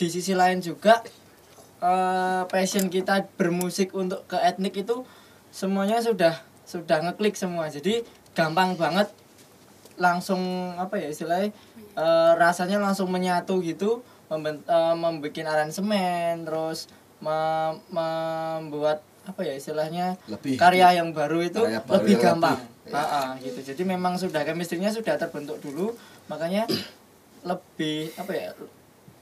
Di 0.02 0.10
sisi 0.10 0.34
lain 0.34 0.66
juga 0.66 1.06
eh, 1.78 2.42
passion 2.50 2.90
kita 2.90 3.30
bermusik 3.38 3.94
untuk 3.94 4.26
ke 4.26 4.34
etnik 4.42 4.82
itu 4.82 5.06
semuanya 5.54 6.02
sudah 6.02 6.42
sudah 6.66 7.06
ngeklik 7.06 7.38
semua. 7.38 7.70
Jadi 7.70 8.02
gampang 8.34 8.74
banget 8.74 9.14
langsung 10.02 10.42
apa 10.74 10.98
ya 10.98 11.14
istilahnya 11.14 11.54
eh, 11.94 12.32
rasanya 12.34 12.82
langsung 12.82 13.14
menyatu 13.14 13.62
gitu 13.62 14.02
memben- 14.26 14.66
eh, 14.66 14.96
membuat 14.98 15.38
aransemen 15.38 16.50
terus 16.50 16.90
me- 17.22 17.78
membuat 17.94 19.06
apa 19.30 19.46
ya 19.46 19.54
istilahnya 19.54 20.18
Lebih- 20.26 20.58
karya 20.58 20.98
yang 20.98 21.14
baru 21.14 21.46
itu 21.46 21.62
karya 21.62 21.78
baru 21.86 22.02
lebih 22.02 22.16
gampang. 22.18 22.58
lebih, 22.58 22.98
ah, 22.98 23.38
gitu. 23.38 23.60
Jadi 23.62 23.86
memang 23.86 24.18
sudah 24.18 24.42
chemistry-nya 24.42 24.90
sudah 24.90 25.14
terbentuk 25.14 25.62
dulu 25.62 25.94
makanya 26.26 26.66
lebih 27.46 28.18
apa 28.18 28.34
ya 28.34 28.50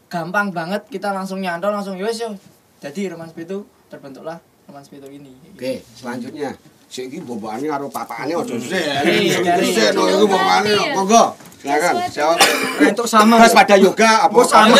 gampang 0.09 0.49
banget 0.49 0.83
kita 0.89 1.13
langsung 1.13 1.39
nyantol 1.39 1.71
langsung 1.71 1.95
yos 1.95 2.17
yo 2.17 2.33
jadi 2.81 3.13
romance 3.13 3.37
itu 3.37 3.63
terbentuklah 3.87 4.41
romance 4.65 4.89
itu 4.89 5.07
ini 5.09 5.33
Oke, 5.53 5.85
selanjutnya. 5.93 6.57
Sik 6.89 7.05
iki 7.13 7.21
boboane 7.21 7.69
karo 7.69 7.85
papane 7.85 8.33
aja 8.33 8.55
sik. 8.57 8.73
Cari, 8.73 9.29
cari. 9.29 9.67
Sik 9.69 9.93
no 9.93 10.09
iku. 10.09 10.25
Iya. 10.25 10.97
Monggo. 10.97 11.37
Silakan. 11.61 11.93
Jawab. 12.09 12.37
Untuk 12.81 13.05
sama. 13.05 13.35
Mas 13.37 13.53
pada 13.53 13.77
yoga 13.77 14.25
apa 14.25 14.39
sama? 14.49 14.73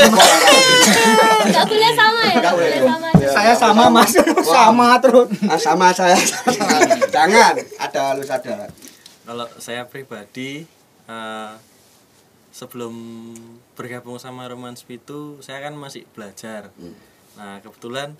Enggak 1.46 1.66
boleh 1.70 1.92
sama 1.94 2.22
ya? 2.26 2.34
Enggak 2.40 2.54
boleh 2.58 2.80
sama. 2.82 3.08
Saya 3.30 3.54
sama, 3.54 3.84
Mas. 3.94 4.10
sama 4.42 4.88
terus. 4.98 5.28
Ah, 5.46 5.60
sama 5.60 5.88
saya. 5.94 6.18
Jangan, 7.14 7.54
ada 7.78 8.00
halus 8.10 8.32
ada. 8.32 8.72
Kalau 9.28 9.46
saya 9.62 9.86
pribadi 9.86 10.66
eh, 11.06 11.52
sebelum 12.50 12.94
bergabung 13.78 14.18
sama 14.18 14.50
Romance 14.50 14.86
itu 14.90 15.38
saya 15.40 15.62
kan 15.70 15.78
masih 15.78 16.06
belajar. 16.18 16.74
Nah 17.38 17.62
kebetulan 17.62 18.18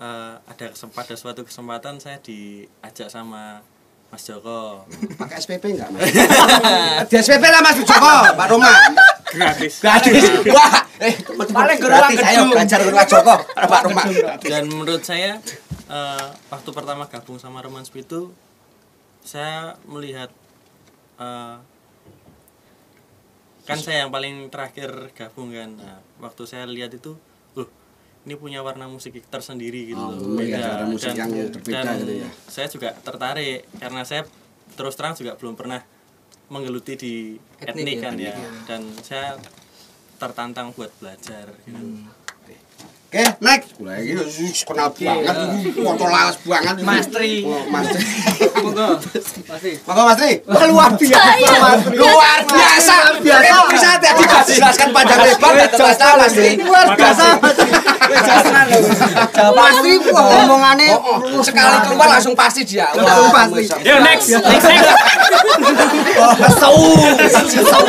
eh, 0.00 0.34
ada 0.40 0.66
kesempatan 0.72 1.12
ada 1.12 1.16
suatu 1.16 1.42
kesempatan 1.44 2.00
saya 2.00 2.18
diajak 2.24 3.12
sama 3.12 3.60
Mas 4.06 4.22
Joko. 4.22 4.86
Pakai 5.18 5.42
SPP 5.42 5.76
enggak, 5.76 5.90
Mas? 5.90 6.08
Di 7.10 7.16
SPP 7.18 7.42
lah 7.42 7.60
Mas 7.60 7.76
Joko, 7.82 8.14
Pak 8.32 8.46
Roma. 8.48 8.72
Gratis. 9.34 9.82
Gratis. 9.82 10.22
Wah, 10.54 10.86
eh 11.02 11.14
Paling 11.26 11.78
gratis 11.82 12.18
gedung. 12.22 12.54
belajar 12.54 12.78
dengan 12.80 12.96
Pak 13.02 13.06
Joko, 13.10 13.34
Pak 13.50 13.80
Roma. 13.82 14.02
Dan 14.46 14.64
menurut 14.70 15.02
saya 15.02 15.42
eh, 15.90 16.26
waktu 16.48 16.70
pertama 16.70 17.10
gabung 17.10 17.42
sama 17.42 17.60
Romance 17.60 17.90
itu 17.92 18.30
saya 19.26 19.74
melihat 19.90 20.30
eh, 21.18 21.56
kan 23.66 23.78
saya 23.82 24.06
yang 24.06 24.14
paling 24.14 24.46
terakhir 24.48 25.10
gabung 25.12 25.50
kan. 25.50 25.74
Nah, 25.74 25.98
waktu 26.22 26.42
saya 26.46 26.64
lihat 26.70 26.94
itu, 26.94 27.18
loh 27.58 27.68
ini 28.22 28.34
punya 28.38 28.62
warna 28.62 28.86
musik 28.86 29.18
tersendiri 29.26 29.90
gitu 29.90 29.98
Oh, 29.98 30.14
loh. 30.14 30.38
iya, 30.38 30.78
ada 30.78 30.86
musik 30.86 31.14
yang 31.18 31.30
berbeda 31.30 31.90
gitu 31.98 32.14
ya. 32.22 32.30
Saya 32.46 32.66
juga 32.70 32.94
tertarik 32.94 33.66
karena 33.82 34.06
saya 34.06 34.22
terus 34.78 34.94
terang 34.94 35.18
juga 35.18 35.34
belum 35.34 35.58
pernah 35.58 35.82
menggeluti 36.46 36.94
di 36.94 37.14
etnik, 37.58 37.74
Etnik 37.74 37.96
ya, 37.98 38.02
kan 38.06 38.14
ya. 38.14 38.34
Dan 38.70 38.82
saya 39.02 39.34
tertantang 40.16 40.70
buat 40.72 40.94
belajar 41.02 41.50
gitu. 41.66 42.06
Oke, 43.16 43.32
next. 43.40 43.72
Mulai 43.80 44.04
gitu, 44.04 44.28
sus, 44.28 44.60
kenal 44.68 44.92
banget, 44.92 45.36
foto 45.72 46.04
lalas 46.04 46.36
banget. 46.44 46.76
Mas 46.84 47.08
Tri. 47.08 47.48
Oh, 47.48 47.64
Mas 47.72 47.88
Tri. 47.88 48.04
Monggo. 48.64 49.00
Mas 49.48 49.60
Tri. 50.20 50.32
Wah, 50.44 50.64
luar 50.68 50.90
biasa, 51.00 51.52
Mas. 51.64 51.80
Luar 51.96 52.40
biasa. 52.44 52.96
biasa. 53.24 53.56
Ini 53.56 53.72
Bisa 53.72 53.90
tadi 53.96 54.20
dijelaskan 54.20 54.88
panjang 54.92 55.20
lebar 55.32 55.52
kata 55.64 56.08
Mas 56.20 56.32
Tri, 56.36 56.60
Tri. 56.60 56.60
Luar 56.60 56.86
biasa, 56.92 57.24
Mas. 57.40 57.56
Mas 59.32 59.76
Tri 59.80 59.92
kok 59.96 60.26
omongannya 60.36 60.88
Oh, 60.92 61.16
oh, 61.16 61.40
sekali 61.40 61.76
keluar 61.88 62.08
langsung 62.12 62.36
pasti 62.36 62.68
dia. 62.68 62.92
Langsung 62.92 63.32
pasti. 63.32 63.64
Yo 63.80 63.96
next, 64.04 64.28
next, 64.28 64.66
next. 64.68 64.92
Oh, 66.20 66.32
kesau. 66.36 66.76
Kesau. 67.32 67.82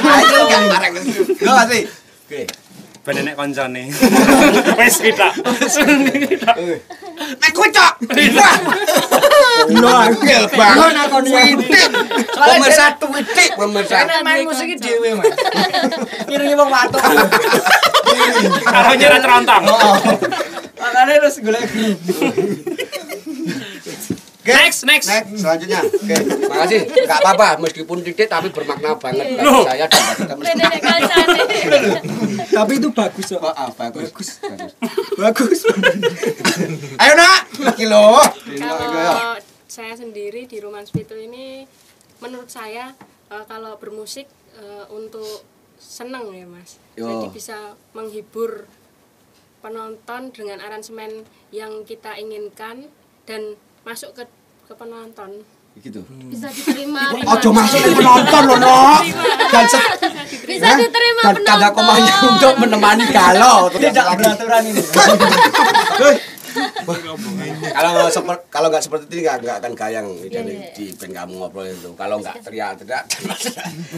Ayo 0.00 0.38
enggak 0.48 0.62
marah. 0.64 0.88
Yo 1.28 1.50
Mas 1.52 1.68
Tri. 1.68 1.80
Oke. 2.24 2.69
Ben 3.10 3.26
nek 3.26 3.34
koncone. 3.34 3.90
Wes 4.78 5.02
kita. 5.02 5.34
Nek 7.42 7.50
kocok. 7.50 7.92
Wah. 9.82 10.06
Gokil 10.14 10.44
banget. 10.54 11.10
Widik. 11.26 11.90
Pemirsa 12.38 12.86
widik 13.10 13.50
pemirsa. 13.58 14.06
Karena 14.06 14.22
main 14.22 14.46
musiknya 14.46 14.78
dewe 14.78 15.18
mas. 15.18 15.26
Ngiringi 16.30 16.54
wong 16.54 16.70
watuk. 16.70 17.02
Karo 18.62 18.90
nyerat 18.94 19.24
rontong. 19.26 19.64
Makanya 20.78 21.18
terus 21.18 21.42
golek 21.42 21.66
Oke. 24.50 24.58
Next, 24.58 24.80
next. 24.82 25.06
Next, 25.06 25.30
selanjutnya. 25.38 25.80
Oke, 25.86 26.16
makasih. 26.50 26.80
Enggak 26.90 27.18
apa-apa, 27.22 27.48
meskipun 27.62 28.02
titik 28.02 28.26
tapi 28.26 28.50
bermakna 28.50 28.98
banget 28.98 29.38
bagi 29.38 29.46
Loh. 29.46 29.62
saya 29.62 29.86
dan 29.86 30.02
bagi 30.02 30.24
teman. 30.26 30.44
Tapi 32.50 32.72
itu 32.82 32.88
bagus 32.90 33.26
kok. 33.30 33.38
Oh, 33.38 33.54
ah, 33.54 33.70
bagus. 33.70 34.10
Bagus. 34.10 34.72
Bagus. 35.14 35.60
Ayo, 36.98 37.12
Nak. 37.14 37.40
Iya, 37.78 37.86
Kalau 38.58 39.38
saya 39.70 39.94
sendiri 39.94 40.50
di 40.50 40.58
Romance 40.58 40.90
Pitu 40.90 41.14
ini 41.14 41.62
menurut 42.18 42.50
saya 42.50 42.90
eh, 43.30 43.44
kalau 43.46 43.78
bermusik 43.78 44.26
eh, 44.58 44.84
untuk 44.90 45.46
seneng 45.80 46.28
ya 46.36 46.44
mas 46.44 46.76
Yo. 46.92 47.08
jadi 47.08 47.26
bisa 47.32 47.58
menghibur 47.96 48.68
penonton 49.64 50.28
dengan 50.34 50.60
aransemen 50.60 51.24
yang 51.54 51.86
kita 51.88 52.16
inginkan 52.20 52.92
dan 53.24 53.56
masuk 53.84 54.12
ke 54.12 54.24
ke 54.70 54.74
penonton 54.76 55.30
Gitu. 55.80 56.02
Bisa 56.28 56.50
diterima. 56.50 57.14
Ojo 57.14 57.48
masuk 57.54 57.78
ke 57.78 57.90
penonton 57.94 58.42
loh, 58.42 58.58
Nok. 58.58 59.00
Dan 59.48 59.64
se- 59.64 59.86
Bisa 60.44 60.76
diterima 60.76 61.20
dan 61.24 61.34
penonton. 61.40 61.70
komanya 61.72 62.14
untuk 62.26 62.52
menemani 62.58 63.04
galau. 63.08 63.70
Tidak 63.70 64.06
beraturan 64.18 64.62
ini. 64.66 64.82
Kalau 67.70 68.08
seperti 68.10 68.42
kalau 68.50 68.66
nggak 68.70 68.82
seperti 68.82 69.04
ini 69.10 69.20
nggak 69.24 69.36
nggak 69.42 69.56
akan 69.62 69.72
gayang 69.74 70.06
di, 70.10 70.26
Iya, 70.30 70.40
di, 70.42 70.54
iya. 70.54 70.70
di 70.74 70.84
band 70.96 71.12
kamu 71.14 71.32
ngobrol 71.38 71.66
itu. 71.66 71.90
Kalau 71.94 72.16
nggak 72.18 72.36
teriak-teriak 72.42 73.02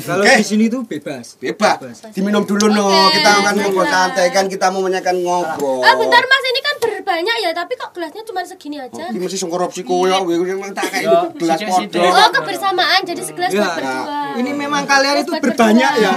Kalau 0.02 0.22
Oke. 0.24 0.34
di 0.38 0.44
sini 0.46 0.64
tuh 0.68 0.82
bebas. 0.84 1.36
bebas. 1.38 1.78
Diminum 2.12 2.44
dulu 2.44 2.66
no. 2.68 2.86
Oke, 2.88 3.20
Kita 3.20 3.30
akan 3.42 3.54
ngobrol 3.58 3.86
santai 3.86 4.26
kan 4.30 4.44
kita 4.46 4.66
mau 4.68 4.82
menyanyikan 4.82 5.16
ngobrol. 5.20 5.80
Ah 5.82 5.94
bentar 5.96 6.22
mas 6.22 6.44
ini 6.44 6.60
kan 6.60 6.74
berbanyak 6.82 7.36
ya 7.42 7.50
tapi 7.52 7.72
kok 7.74 7.90
gelasnya 7.94 8.22
cuma 8.24 8.40
segini 8.44 8.76
aja. 8.78 9.08
Ini 9.10 9.18
mesti 9.18 9.36
sing 9.38 9.50
korupsi 9.50 9.82
koyo 9.82 10.24
memang 10.26 10.72
tak 10.72 10.90
kayak 10.90 11.36
gelas 11.36 11.60
podo. 11.62 12.00
Oh 12.02 12.28
kebersamaan 12.32 13.00
jadi 13.04 13.22
segelas 13.22 13.50
Ya, 13.52 13.60
buat 13.64 13.74
berdua. 13.78 14.20
Ini 14.40 14.50
memang 14.56 14.82
kalian 14.88 15.16
itu 15.20 15.32
berbanyak 15.32 15.92
ya. 16.00 16.12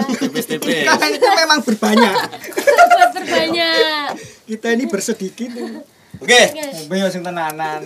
Kalian 0.85 1.11
itu 1.15 1.27
memang 1.27 1.59
berbanyak. 1.63 2.15
berbanyak. 3.15 4.07
Kita 4.45 4.67
ini 4.71 4.85
bersedikit. 4.85 5.51
Oke. 6.17 6.41
Bingung 6.86 7.10
sing 7.10 7.21
tenanan. 7.21 7.80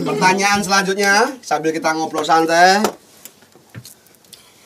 pertanyaan 0.00 0.60
selanjutnya 0.60 1.12
sambil 1.40 1.70
kita 1.70 1.92
ngobrol 1.92 2.22
santai. 2.22 2.80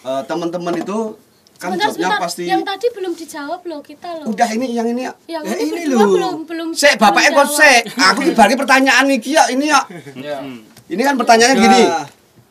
Eh, 0.02 0.22
teman-teman 0.24 0.74
itu 0.74 1.14
kan 1.56 1.70
Sebentar, 1.70 1.86
jawabnya 1.86 1.94
sebentar. 2.10 2.18
pasti 2.18 2.42
Yang 2.42 2.62
tadi 2.66 2.86
belum 2.90 3.12
dijawab 3.14 3.60
loh 3.62 3.80
kita 3.80 4.08
loh. 4.18 4.26
udah 4.28 4.48
ini 4.50 4.66
yang 4.68 4.86
ini 4.88 5.06
ya. 5.06 5.12
Yang 5.30 5.42
Ya, 5.46 5.54
ini, 5.56 5.80
loh. 5.86 6.10
belum 6.10 6.36
belum. 6.42 6.68
Sek, 6.72 6.98
bapaknya 6.98 7.30
kok 7.32 7.48
sek. 7.52 7.86
Aku 7.94 8.20
dibagi 8.20 8.54
pertanyaan 8.56 9.06
iki 9.08 9.30
ya, 9.32 9.46
ini 9.46 9.70
ya. 9.70 9.78
Ya. 10.16 10.42
Ini 10.84 10.98
kan 11.00 11.14
pertanyaannya 11.14 11.54
Ya. 11.54 11.62
gini. 11.62 11.82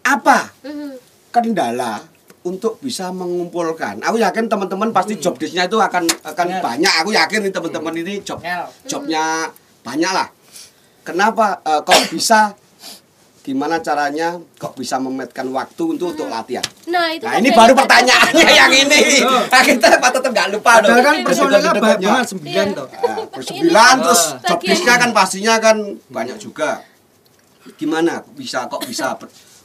Apa 0.01 0.37
Mhm. 0.63 0.89
kendala 1.29 2.07
untuk 2.41 2.79
bisa 2.79 3.11
mengumpulkan? 3.11 3.99
Aku 3.99 4.15
yakin 4.15 4.47
teman-teman 4.47 4.89
pasti 4.89 5.19
job 5.19 5.35
desk-nya 5.35 5.67
itu 5.67 5.75
akan 5.75 6.07
akan 6.23 6.47
Ya. 6.49 6.59
banyak. 6.59 6.93
Aku 7.03 7.11
yakin 7.11 7.39
nih 7.41 7.51
teman-teman 7.51 7.93
ini 7.97 8.23
job 8.23 8.39
jobnya 8.85 9.51
banyak 9.81 10.07
lah. 10.09 10.31
Kenapa 11.01 11.45
eh, 11.61 11.81
kok 11.81 12.01
bisa 12.09 12.53
gimana 13.41 13.81
caranya 13.81 14.37
kok 14.55 14.77
bisa 14.77 14.95
memetkan 14.95 15.49
waktu 15.49 15.83
untuk 15.91 16.13
untuk 16.13 16.27
latihan? 16.27 16.61
Nah 16.85 17.09
itu. 17.09 17.25
Nah 17.25 17.31
kan 17.31 17.41
ini 17.41 17.49
baru 17.51 17.73
pertanyaannya 17.73 18.47
yang 18.51 18.71
ini. 18.71 19.01
Nah, 19.51 19.61
kita 19.61 19.87
tetap 19.91 20.21
nggak 20.23 20.47
lupa 20.51 20.71
dong. 20.77 20.93
Padahal 20.93 21.01
kan 21.01 21.15
personelnya 21.21 21.59
Detik-detiknya. 21.67 21.81
banyak 21.81 22.09
banget 22.11 22.27
sembilan 22.29 22.65
Iya. 22.65 22.77
toh. 22.77 22.87
Nah, 22.87 23.17
bersembilan 23.27 23.95
terus 23.99 24.21
Ah. 24.23 24.39
job 24.43 24.59
desk-nya 24.61 24.95
kan 24.95 25.09
pastinya 25.11 25.53
kan 25.57 25.77
banyak 26.07 26.37
juga. 26.37 26.69
Gimana 27.75 28.13
bisa 28.31 28.65
kok 28.65 28.81
bisa 28.83 29.17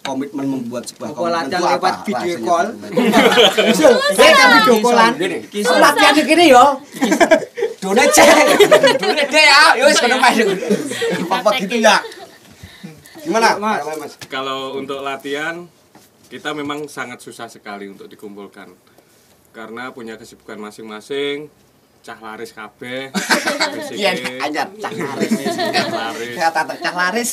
komitmen 0.07 0.47
membuat 0.47 0.87
sebuah 0.87 1.11
komitmen 1.11 1.35
latihan 1.35 1.59
itu 1.59 1.67
lewat 1.67 1.95
apa 1.99 2.07
video 2.07 2.23
rasanya, 2.23 2.47
call? 2.47 2.67
Eh, 4.23 4.33
kan 4.33 4.49
video 4.55 4.75
callan. 4.81 5.13
Latihan 5.83 6.13
di 6.15 6.23
gini 6.23 6.45
yo. 6.55 6.65
Done 7.83 8.05
cek. 8.09 8.47
Done 9.03 9.23
deh 9.27 9.45
ya. 9.45 9.63
Yo 9.79 9.85
wis 9.91 9.99
kono 9.99 10.17
Mas. 10.23 10.39
Apa 11.27 11.51
gitu 11.59 11.77
ya. 11.83 11.99
Gimana? 13.27 13.59
Mas. 13.59 14.15
Kalau 14.31 14.79
untuk 14.79 15.03
latihan 15.03 15.67
kita 16.27 16.55
memang 16.55 16.87
sangat 16.87 17.19
susah 17.23 17.51
sekali 17.51 17.91
untuk 17.91 18.07
dikumpulkan. 18.07 18.71
Karena 19.51 19.91
punya 19.91 20.15
kesibukan 20.19 20.59
masing-masing. 20.59 21.51
Cah 22.07 22.19
laris 22.23 22.55
kabeh. 22.55 23.11
Iya, 23.97 24.15
anyar 24.43 24.69
cah 24.79 24.93
laris. 24.95 25.31
cah 25.59 25.89
laris. 25.91 26.37
Cah 26.83 26.95
laris. 26.95 27.33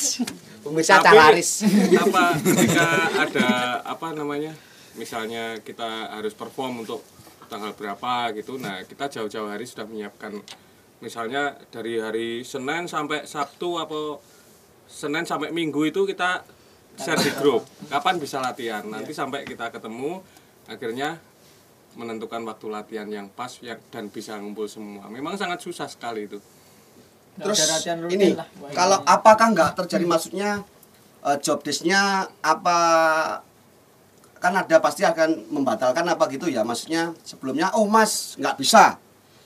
Pemirsa 0.64 1.04
Tapi, 1.04 1.20
laris. 1.20 1.68
apa 2.08 2.40
ketika 2.40 2.88
ada 3.20 3.48
apa 3.84 4.08
namanya 4.16 4.56
misalnya 4.96 5.60
kita 5.60 6.16
harus 6.16 6.32
perform 6.32 6.88
untuk 6.88 7.04
tanggal 7.52 7.76
berapa 7.76 8.32
gitu. 8.40 8.56
Nah 8.56 8.80
kita 8.88 9.12
jauh-jauh 9.12 9.52
hari 9.52 9.68
sudah 9.68 9.84
menyiapkan. 9.84 10.40
Misalnya 11.04 11.60
dari 11.68 12.00
hari 12.00 12.48
Senin 12.48 12.88
sampai 12.88 13.28
Sabtu 13.28 13.76
apa 13.76 14.24
Senin 14.88 15.28
sampai 15.28 15.52
Minggu 15.52 15.84
itu 15.84 16.08
kita 16.08 16.48
share 16.96 17.20
di 17.20 17.32
grup. 17.36 17.68
Kapan 17.92 18.16
bisa 18.18 18.40
latihan? 18.40 18.88
Nanti 18.88 19.12
sampai 19.12 19.44
kita 19.44 19.68
ketemu 19.68 20.24
akhirnya 20.72 21.20
menentukan 22.00 22.42
waktu 22.48 22.72
latihan 22.72 23.06
yang 23.12 23.28
pas 23.28 23.52
yang 23.60 23.78
dan 23.92 24.08
bisa 24.08 24.40
ngumpul 24.40 24.66
semua. 24.72 25.12
Memang 25.12 25.36
sangat 25.36 25.60
susah 25.60 25.92
sekali 25.92 26.32
itu 26.32 26.40
Terus 27.34 27.60
ini 28.14 28.38
lah. 28.38 28.46
kalau 28.78 29.02
apakah 29.04 29.50
nggak 29.54 29.74
terjadi 29.74 30.06
maksudnya 30.06 30.50
eh, 31.26 31.38
job 31.42 31.66
desk-nya 31.66 32.30
apa 32.46 32.78
kan 34.38 34.54
ada 34.54 34.78
pasti 34.84 35.08
akan 35.08 35.50
membatalkan 35.50 36.04
apa 36.04 36.28
gitu 36.30 36.52
ya 36.52 36.62
maksudnya 36.68 37.16
sebelumnya 37.24 37.72
oh 37.74 37.88
mas 37.88 38.36
nggak 38.38 38.60
bisa 38.60 39.00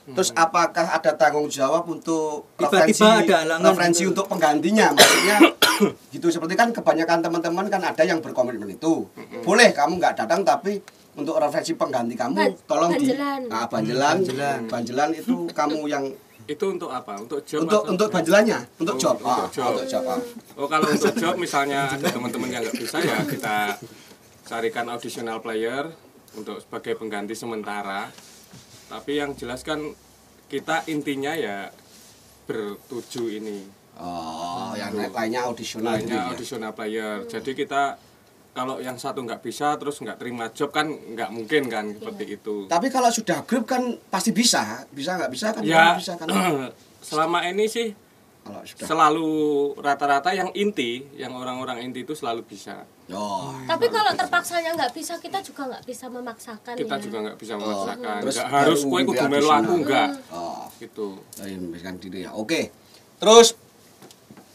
Terus 0.08 0.32
apakah 0.32 0.88
ada 0.88 1.12
tanggung 1.20 1.52
jawab 1.52 1.84
untuk 1.84 2.48
Tiba-tiba 2.56 2.88
referensi, 2.88 3.04
ada 3.04 3.60
referensi 3.60 4.02
gitu. 4.04 4.10
untuk 4.16 4.26
penggantinya? 4.32 4.96
Maksudnya 4.96 5.36
gitu 6.16 6.32
seperti 6.32 6.54
kan 6.56 6.72
kebanyakan 6.72 7.20
teman-teman 7.20 7.68
kan 7.68 7.82
ada 7.84 8.02
yang 8.08 8.24
berkomitmen 8.24 8.72
itu. 8.72 9.04
Boleh 9.44 9.68
kamu 9.76 10.00
nggak 10.00 10.24
datang 10.24 10.40
tapi 10.48 10.80
untuk 11.18 11.36
referensi 11.36 11.76
pengganti 11.76 12.14
kamu 12.16 12.36
Ban- 12.40 12.56
tolong 12.64 12.90
banjelan. 12.94 13.40
di 13.44 13.50
nah, 13.50 13.66
banjelan, 13.68 14.16
Banjelan. 14.22 14.60
banjelan 14.70 15.10
itu 15.12 15.34
kamu 15.50 15.78
yang 15.90 16.04
Itu 16.48 16.64
untuk 16.70 16.88
apa? 16.88 17.12
Untuk 17.16 17.44
job 17.44 17.62
untuk 17.62 17.84
atau- 17.84 17.92
untuk 17.92 18.08
banjelannya, 18.08 18.58
untuk 18.78 18.96
Oh, 18.96 18.98
job. 18.98 19.16
untuk 19.18 19.28
Ah, 19.30 19.46
job. 19.48 19.68
untuk 19.70 19.86
job. 19.86 20.04
ah. 20.06 20.20
Oh 20.56 20.66
kalau 20.66 20.88
untuk 20.88 21.12
job 21.14 21.34
misalnya 21.44 21.80
ada 21.86 22.08
teman-teman 22.08 22.48
yang 22.48 22.62
nggak 22.62 22.74
bisa 22.74 22.98
ya 22.98 23.20
kita 23.22 23.76
carikan 24.42 24.88
auditional 24.88 25.38
player 25.38 25.92
untuk 26.32 26.56
sebagai 26.58 26.96
pengganti 26.96 27.36
sementara. 27.36 28.08
Tapi 28.88 29.12
yang 29.14 29.36
jelas 29.36 29.60
kan 29.60 29.92
kita 30.46 30.88
intinya 30.88 31.36
ya 31.36 31.68
bertuju 32.44 33.28
ini. 33.30 33.68
Oh, 33.98 34.72
yang 34.72 34.94
lainnya 34.94 35.44
audisional 35.44 35.98
gitu 35.98 36.08
Lainnya 36.08 36.18
ya. 36.18 36.30
auditional 36.30 36.72
player. 36.72 37.14
Jadi 37.26 37.50
kita 37.52 37.98
kalau 38.58 38.82
yang 38.82 38.98
satu 38.98 39.22
nggak 39.22 39.38
bisa 39.38 39.78
terus 39.78 40.02
nggak 40.02 40.18
terima 40.18 40.50
job 40.50 40.74
kan 40.74 40.90
nggak 40.90 41.30
mungkin 41.30 41.70
kan 41.70 41.94
seperti 41.94 42.34
itu. 42.34 42.66
Tapi 42.66 42.90
kalau 42.90 43.06
sudah 43.06 43.46
grup 43.46 43.70
kan 43.70 43.82
pasti 44.10 44.34
bisa, 44.34 44.82
bisa 44.90 45.14
nggak 45.14 45.30
bisa 45.30 45.46
kan 45.54 45.62
Ya 45.62 45.94
bisa 45.94 46.18
kan. 46.18 46.26
selama 46.98 47.46
ini 47.46 47.70
sih 47.70 47.94
Kalau 48.42 48.64
sudah. 48.66 48.86
selalu 48.88 49.30
rata-rata 49.78 50.34
yang 50.34 50.50
inti, 50.54 51.06
yang 51.14 51.30
orang-orang 51.32 51.86
inti 51.86 52.02
itu 52.02 52.18
selalu 52.18 52.42
bisa. 52.42 52.82
Oh. 53.08 53.54
Tapi 53.62 53.86
kalau 53.88 54.10
terpaksanya 54.12 54.74
nggak 54.74 54.90
bisa, 54.90 55.14
kita 55.16 55.38
juga 55.40 55.68
nggak 55.70 55.84
bisa 55.84 56.10
memaksakan 56.10 56.74
Kita 56.74 56.96
ya. 56.96 57.02
juga 57.04 57.18
nggak 57.24 57.38
bisa 57.38 57.54
memaksakan. 57.54 58.18
Terus 58.20 58.36
Nggak 58.36 58.50
harus 58.50 58.80
kue 58.82 59.00
kudu 59.04 59.24
melu 59.28 59.48
aku 59.48 59.72
enggak. 59.78 60.08
Oh. 60.34 60.66
Gitu. 60.76 61.06
Memberikan 61.38 61.94
diri 61.96 62.26
ya. 62.26 62.34
Oke. 62.34 62.72
Terus 63.20 63.54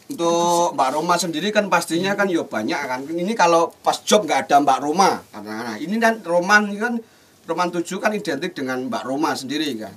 untuk 0.04 0.76
Mbak 0.76 0.90
Roma 1.00 1.14
sendiri 1.16 1.48
kan 1.48 1.72
pastinya 1.72 2.12
kan 2.12 2.28
ya 2.28 2.44
banyak 2.44 2.80
kan. 2.84 3.00
Ini 3.08 3.32
kalau 3.32 3.72
pas 3.80 4.00
job 4.04 4.28
nggak 4.28 4.48
ada 4.48 4.60
Mbak 4.60 4.78
Roma 4.84 5.24
karena 5.32 5.76
ini 5.80 5.96
kan 5.96 6.20
Roman 6.24 6.68
kan 6.76 7.00
Roman 7.44 7.68
7 7.68 7.84
kan 8.00 8.12
identik 8.12 8.56
dengan 8.56 8.88
Mbak 8.88 9.04
Roma 9.04 9.32
sendiri 9.36 9.72
kan. 9.76 9.92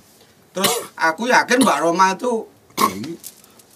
Terus 0.55 0.71
aku 0.95 1.27
yakin 1.27 1.63
Mbak 1.63 1.79
Roma 1.83 2.15
itu 2.15 2.47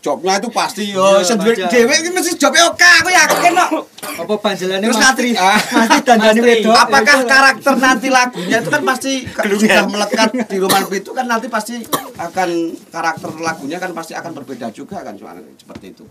jobnya 0.02 0.34
itu 0.36 0.50
pasti 0.50 0.84
yo 0.90 1.22
Iya, 1.22 1.22
sendiri 1.24 1.56
baca. 1.56 1.70
dewe 1.70 1.94
ini 1.96 2.10
mesti 2.10 2.34
jobnya 2.36 2.66
oke 2.68 2.82
aku 2.98 3.10
yakin 3.10 3.38
kok. 3.54 3.70
Apa 4.22 4.34
banjelane 4.36 4.82
Terus 4.82 4.98
Mas 4.98 5.06
nanti 5.06 5.22
Tri? 5.22 5.32
ah, 5.38 5.60
Mas 5.78 5.88
Tri 5.88 6.00
dandani 6.02 6.42
wedok. 6.42 6.74
apakah 6.76 7.18
karakter 7.24 7.74
nanti 7.78 8.08
lagunya 8.10 8.58
itu 8.60 8.70
kan 8.70 8.82
pasti 8.82 9.14
sudah 9.62 9.86
melekat 9.86 10.30
di 10.44 10.58
Roman 10.58 10.84
itu 10.90 11.12
kan 11.12 11.26
nanti 11.26 11.48
pasti 11.48 11.76
akan 12.18 12.50
karakter 12.90 13.30
lagunya 13.40 13.78
kan 13.78 13.92
pasti 13.92 14.14
akan 14.14 14.32
berbeda 14.34 14.68
juga 14.70 15.00
kan 15.00 15.14
cuma 15.16 15.38
seperti 15.56 15.94
itu. 15.94 16.06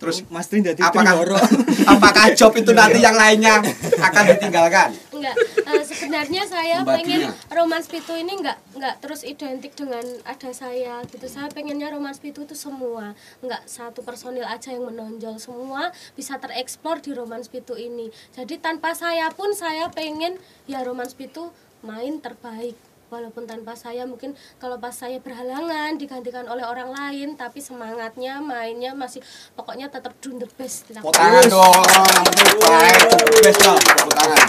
Terus 0.00 0.26
Mas 0.28 0.50
Tri 0.50 0.60
dadi 0.60 0.82
apakah 0.84 1.16
apakah 1.94 2.24
job 2.36 2.52
itu 2.56 2.72
nanti 2.76 3.00
yang 3.00 3.16
lainnya 3.16 3.62
akan 4.00 4.22
ditinggalkan? 4.36 4.92
Enggak, 5.14 5.36
eh, 5.64 5.84
sebenarnya 5.84 6.42
saya 6.44 6.82
Membaginya. 6.82 7.32
pengen 7.32 7.52
Romans 7.52 7.86
Pitu 7.88 8.12
ini 8.12 8.32
enggak 8.36 8.58
enggak 8.76 8.94
terus 9.00 9.22
identik 9.24 9.72
dengan 9.72 10.04
ada 10.26 10.50
saya 10.52 11.00
gitu. 11.08 11.24
Saya 11.30 11.48
pengennya 11.48 11.88
Romans 11.94 12.20
Pitu 12.20 12.44
itu 12.44 12.56
semua, 12.58 13.16
enggak 13.40 13.62
satu 13.64 14.04
personil 14.04 14.44
aja 14.44 14.74
yang 14.74 14.88
menonjol, 14.88 15.40
semua 15.40 15.94
bisa 16.18 16.36
tereksplor 16.36 17.00
di 17.00 17.16
Romans 17.16 17.48
Pitu 17.48 17.78
ini. 17.78 18.12
Jadi 18.36 18.60
tanpa 18.60 18.92
saya 18.92 19.32
pun 19.32 19.56
saya 19.56 19.88
pengen 19.88 20.36
ya 20.68 20.84
Romans 20.84 21.16
Pitu 21.16 21.48
main 21.84 22.20
terbaik. 22.20 22.93
Walaupun 23.14 23.46
tanpa 23.46 23.78
saya 23.78 24.02
mungkin 24.10 24.34
kalau 24.58 24.74
pas 24.82 24.90
saya 24.90 25.22
berhalangan 25.22 25.94
digantikan 25.94 26.50
oleh 26.50 26.66
orang 26.66 26.90
lain 26.90 27.38
tapi 27.38 27.62
semangatnya 27.62 28.42
mainnya 28.42 28.90
masih 28.90 29.22
pokoknya 29.54 29.86
tetap 29.86 30.18
doing 30.18 30.42
the 30.42 30.50
best. 30.58 30.90
Tepuk 30.90 31.14
tangan 31.14 31.46
dong, 31.46 31.78
yang 31.86 32.24
penting 32.26 32.58
baik, 32.58 32.98
the 33.14 33.40
best 33.46 33.60
dong, 33.62 33.78
tepuk 33.78 34.14
tangan. 34.18 34.42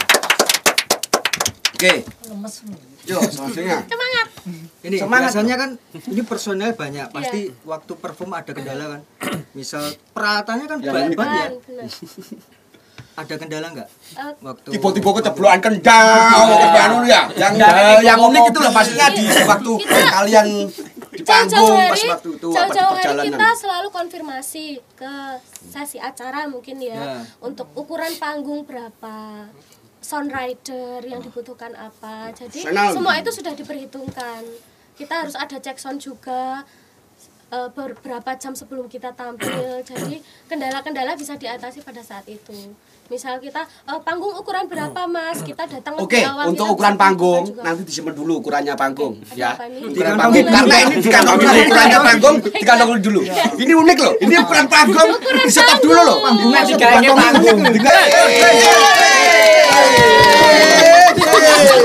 Oke, 1.75 1.93
lemes 2.25 2.56
yuk 3.06 3.21
selanjutnya. 3.30 3.78
Semangat. 3.86 4.28
Ini 4.82 4.95
Semangat 4.97 5.30
biasanya 5.30 5.56
kan 5.62 5.69
ini 6.10 6.21
personel 6.25 6.71
banyak, 6.73 7.08
pasti 7.13 7.54
waktu 7.69 7.93
perform 8.01 8.34
ada 8.34 8.49
kendala 8.49 8.97
kan. 8.97 9.01
Misal 9.54 9.93
peralatannya 10.10 10.65
kan 10.65 10.78
Ya, 10.82 10.89
banyak 10.89 11.13
banget 11.13 11.49
ya. 11.69 11.86
Ada 13.15 13.34
kendala 13.36 13.67
nggak? 13.71 13.88
Eh, 14.13 14.32
Waktu 14.43 14.67
Tiba-tiba 14.75 15.10
keceblokan 15.15 15.60
kendang, 15.62 16.36
anu 16.75 17.08
ya. 17.08 17.32
Yang 17.32 17.54
yang 18.04 18.19
unik 18.21 18.43
itu 18.45 18.60
lah 18.60 18.71
pastinya 18.71 19.08
di 19.10 19.23
waktu 19.23 19.71
kalian 20.12 20.47
di 21.10 21.23
panggung 21.23 21.80
pas 21.80 21.95
hari, 21.95 22.12
waktu 22.12 22.30
itu 22.34 22.47
apa 22.47 22.51
di 22.51 22.56
jauh-jauh 22.60 22.91
hari 22.91 22.99
perjalanan. 22.99 23.25
kita 23.32 23.47
selalu 23.56 23.88
konfirmasi 23.89 24.65
ke 24.93 25.13
sesi 25.65 25.97
acara 25.97 26.43
mungkin 26.45 26.75
ya, 26.78 26.91
Ya. 26.91 27.15
untuk 27.39 27.71
ukuran 27.73 28.12
panggung 28.15 28.67
berapa 28.67 29.47
sound 30.04 30.30
rider 30.30 30.99
yang 31.01 31.17
dibutuhkan 31.17 31.71
apa 31.71 32.30
jadi 32.30 32.67
Senang. 32.67 32.93
semua 32.93 33.15
itu 33.15 33.32
sudah 33.32 33.56
diperhitungkan 33.56 34.43
kita 34.93 35.13
harus 35.17 35.34
ada 35.34 35.56
cek 35.56 35.75
sound 35.75 35.97
juga 35.97 36.67
eh, 37.56 37.68
beberapa 37.72 38.32
jam 38.36 38.52
sebelum 38.52 38.91
kita 38.91 39.15
tampil 39.15 39.80
jadi 39.89 40.20
kendala-kendala 40.52 41.15
bisa 41.15 41.39
diatasi 41.39 41.80
pada 41.82 42.04
saat 42.04 42.28
itu 42.28 42.76
misal 43.06 43.38
kita 43.38 43.62
eh, 43.63 44.00
panggung 44.02 44.34
ukuran 44.34 44.65
berapa 44.65 45.06
mas 45.06 45.39
kita 45.46 45.63
datang 45.70 45.94
Oke, 46.02 46.26
awal, 46.26 46.52
untuk 46.52 46.74
ukuran 46.76 46.98
panggung 46.98 47.48
juga. 47.54 47.62
nanti 47.63 47.82
disimpan 47.86 48.13
dulu 48.18 48.41
ukurannya 48.41 48.74
panggung 48.74 49.22
Ada 49.22 49.38
ya. 49.38 49.52
Ukuran 49.86 50.13
panggung 50.18 50.46
karena 50.50 50.76
ini 50.84 50.96
dulu 51.46 51.60
ukurannya 51.70 52.00
panggung 52.02 52.36
dikantongin 52.41 53.00
dulu. 53.06 53.22
Ini 53.56 53.74
unik 53.78 53.98
loh. 54.02 54.13
Ini 54.20 54.34
ukuran 54.41 54.65
panggung 54.65 55.10
di 55.22 55.52
stop 55.54 55.80
dulu 55.86 56.02
loh. 56.02 56.18
Panggungnya 56.26 56.62
dikantongin 56.65 57.13
panggung. 57.13 57.60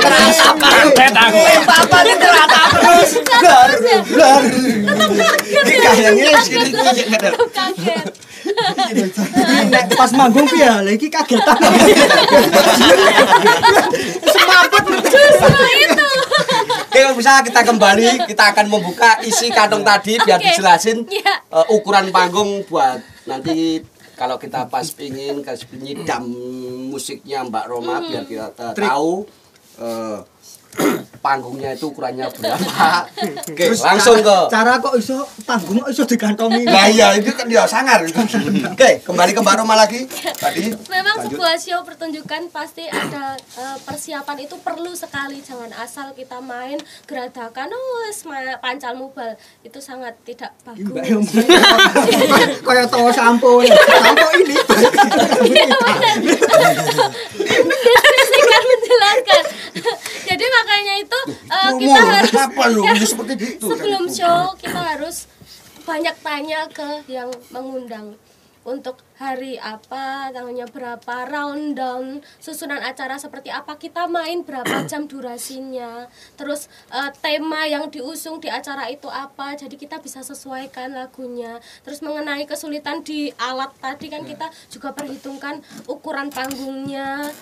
Terasa 0.00 0.50
karpet 0.58 1.14
aku. 1.14 1.40
Papa 1.66 1.98
ini 2.04 2.14
terata 2.18 2.62
terus. 2.74 3.10
Blar, 3.40 3.70
blar. 4.10 4.42
Ini 5.40 5.74
kayaknya 5.80 6.30
segini 6.42 6.70
kaget 6.74 7.30
pas 9.94 10.10
manggung 10.16 10.46
piye? 10.48 10.66
Lah 10.66 10.92
iki 10.92 11.08
kagetan. 11.12 11.58
Semaput 14.30 14.84
justru 15.06 15.66
itu 15.76 16.08
Oke, 16.90 17.00
bisa 17.22 17.38
kita 17.46 17.60
kembali, 17.62 18.26
kita 18.26 18.50
akan 18.50 18.66
membuka 18.66 19.22
isi 19.22 19.46
kantong 19.54 19.86
tadi 19.86 20.18
biar 20.18 20.42
dijelasin 20.42 21.06
Iya. 21.06 21.34
eh, 21.46 21.66
ukuran 21.70 22.10
panggung 22.10 22.66
buat 22.66 22.98
nanti 23.30 23.78
kalau 24.20 24.36
kita 24.36 24.68
pas 24.68 24.84
pingin 24.92 25.40
kasih 25.40 25.64
penyidam 25.64 26.28
musiknya 26.92 27.40
Mbak 27.48 27.64
Roma 27.72 28.04
biar 28.04 28.28
kita 28.28 28.52
eh, 28.52 28.76
tahu 28.76 29.24
eh, 29.80 30.20
panggungnya 31.24 31.76
itu 31.76 31.90
ukurannya 31.90 32.30
berapa. 32.32 33.04
Oke, 33.50 33.64
langsung 33.76 34.16
ke 34.22 34.36
cara 34.48 34.80
kok 34.80 34.94
iso 34.96 35.26
panggung 35.44 35.82
kok 35.84 35.90
iso 35.92 36.02
digantongi. 36.06 36.64
Nah 36.64 36.86
iya 36.88 37.12
itu 37.18 37.30
kan 37.34 37.46
dia 37.50 37.66
sangar. 37.68 38.00
Oke, 38.72 38.90
kembali 39.04 39.30
ke 39.36 39.40
Mbak 39.42 39.56
Roma 39.60 39.74
lagi. 39.76 40.06
Tadi 40.10 40.72
Memang 40.88 41.16
lanjut. 41.20 41.36
sebuah 41.36 41.54
show 41.60 41.80
pertunjukan 41.84 42.48
pasti 42.54 42.88
ada 42.88 43.36
eh, 43.36 43.78
persiapan 43.84 44.38
itu 44.48 44.56
perlu 44.62 44.96
sekali 44.96 45.42
jangan 45.44 45.70
asal 45.82 46.14
kita 46.16 46.40
main 46.40 46.80
geradakan 47.04 47.68
oh 47.70 48.08
pancal 48.60 48.94
mubal 48.96 49.36
itu 49.60 49.78
sangat 49.82 50.16
tidak 50.24 50.54
bagus. 50.64 51.36
Kayak 52.66 52.86
tawa 52.88 53.10
sampo. 53.12 53.60
Sampo 53.60 54.26
ini. 54.40 54.56
Menjelaskan. 59.00 59.44
Jadi 60.28 60.44
makanya 60.44 60.94
itu 61.00 61.18
eh, 61.48 61.70
kita 61.80 62.00
harus 62.00 62.34
apa 62.36 62.62
lu? 62.68 62.82
Ya 62.90 62.94
seperti 62.96 63.34
itu. 63.56 63.64
sebelum 63.64 64.04
show 64.12 64.52
kita 64.60 64.80
harus 64.96 65.26
banyak 65.88 66.16
tanya 66.20 66.68
ke 66.70 67.02
yang 67.08 67.32
mengundang 67.50 68.14
untuk 68.60 69.00
hari 69.16 69.56
apa, 69.56 70.28
tanggalnya 70.36 70.68
berapa, 70.68 71.16
rundown, 71.24 72.20
susunan 72.36 72.80
acara 72.84 73.16
seperti 73.16 73.48
apa, 73.48 73.80
kita 73.80 74.04
main 74.04 74.44
berapa 74.44 74.84
jam 74.90 75.08
durasinya, 75.08 76.04
terus 76.36 76.68
eh, 76.92 77.10
tema 77.24 77.64
yang 77.64 77.88
diusung 77.88 78.36
di 78.36 78.52
acara 78.52 78.92
itu 78.92 79.08
apa, 79.08 79.56
jadi 79.56 79.72
kita 79.72 80.04
bisa 80.04 80.20
sesuaikan 80.20 80.92
lagunya. 80.92 81.56
Terus 81.84 82.04
mengenai 82.04 82.44
kesulitan 82.44 83.00
di 83.00 83.32
alat 83.40 83.72
tadi 83.80 84.12
kan 84.12 84.28
kita 84.28 84.52
juga 84.68 84.92
perhitungkan 84.92 85.64
ukuran 85.88 86.28
panggungnya, 86.28 87.32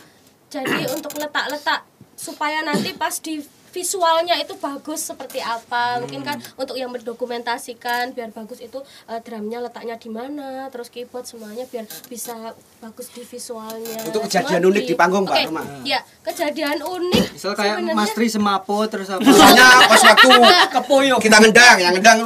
jadi 0.49 0.89
untuk 0.93 1.13
letak-letak 1.17 1.85
supaya 2.17 2.65
nanti 2.65 2.97
pas 2.97 3.15
di 3.21 3.45
visualnya 3.71 4.35
itu 4.37 4.55
bagus 4.55 5.01
seperti 5.05 5.39
apa 5.39 5.99
mungkin 5.99 6.21
kan 6.21 6.37
untuk 6.55 6.75
yang 6.75 6.89
mendokumentasikan 6.89 8.11
biar 8.11 8.31
bagus 8.31 8.59
itu 8.59 8.79
eh, 9.07 9.21
drumnya 9.21 9.61
letaknya 9.61 9.95
di 9.95 10.09
mana 10.09 10.67
terus 10.69 10.89
keyboard 10.89 11.25
semuanya 11.25 11.65
biar 11.65 11.85
bisa 12.07 12.35
bagus 12.79 13.11
di 13.11 13.23
visualnya 13.23 13.99
Untuk 14.05 14.25
kejadian 14.25 14.61
Semua 14.61 14.71
unik 14.71 14.85
di 14.85 14.95
panggung, 14.95 15.25
Pak 15.25 15.35
Oke, 15.35 15.43
Roma. 15.47 15.63
ya 15.83 15.99
kejadian 16.23 16.79
unik 16.79 17.27
Misal 17.31 17.53
kayak 17.53 17.75
sebenarnya- 17.77 17.97
Mas 17.97 18.11
Tri 18.13 18.29
semapo 18.29 18.79
terus 18.87 19.09
apa? 19.09 19.21
Misalnya 19.21 19.67
pas 19.85 20.03
waktu 20.05 20.31
Kepoyok. 20.71 21.19
kita 21.19 21.37
ngendang, 21.39 21.77
yang 21.79 21.93
ngendang 21.93 22.19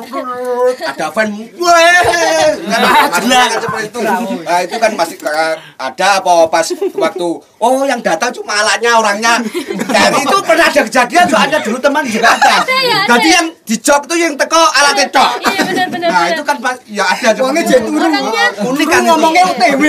ada 0.83 1.07
fan, 1.09 1.29
kan 1.33 2.81
maksudnya 3.09 3.39
kan 3.43 3.61
seperti 3.61 3.87
itu. 3.89 3.99
Nah 4.43 4.59
itu 4.61 4.77
kan 4.77 4.91
masih 4.93 5.17
eh, 5.19 5.55
ada 5.79 6.07
apa 6.19 6.33
pas 6.49 6.67
waktu 6.95 7.29
oh 7.59 7.83
yang 7.85 8.01
datang 8.01 8.31
cuma 8.31 8.53
alatnya 8.55 8.91
orangnya. 8.95 9.35
Dari 9.43 10.21
itu 10.25 10.37
pernah 10.43 10.67
ada 10.67 10.83
kejadian 10.83 11.27
soalnya 11.33 11.59
dulu 11.59 11.79
teman 11.81 12.05
juga 12.05 12.29
ada. 12.31 12.55
ada. 12.61 13.09
Jadi 13.09 13.29
yang 13.31 13.47
di 13.63 13.77
jok 13.79 14.03
tuh 14.05 14.19
yang 14.21 14.37
teko 14.37 14.61
alatnya 14.61 15.07
cok. 15.09 15.31
iya 15.49 15.61
benar 15.65 15.87
benar 15.89 16.09
Nah 16.13 16.25
itu 16.29 16.43
kan 16.43 16.57
ya 16.85 17.05
ada 17.09 17.29
Wongnya 17.41 17.63
seperti 17.65 17.73
jet 17.73 17.81
itu. 17.81 17.89
turun. 17.89 18.11
Orangnya 18.13 18.45
Unik 18.63 18.87
kan 18.87 19.01
ngomongnya 19.03 19.45
OTW. 19.49 19.83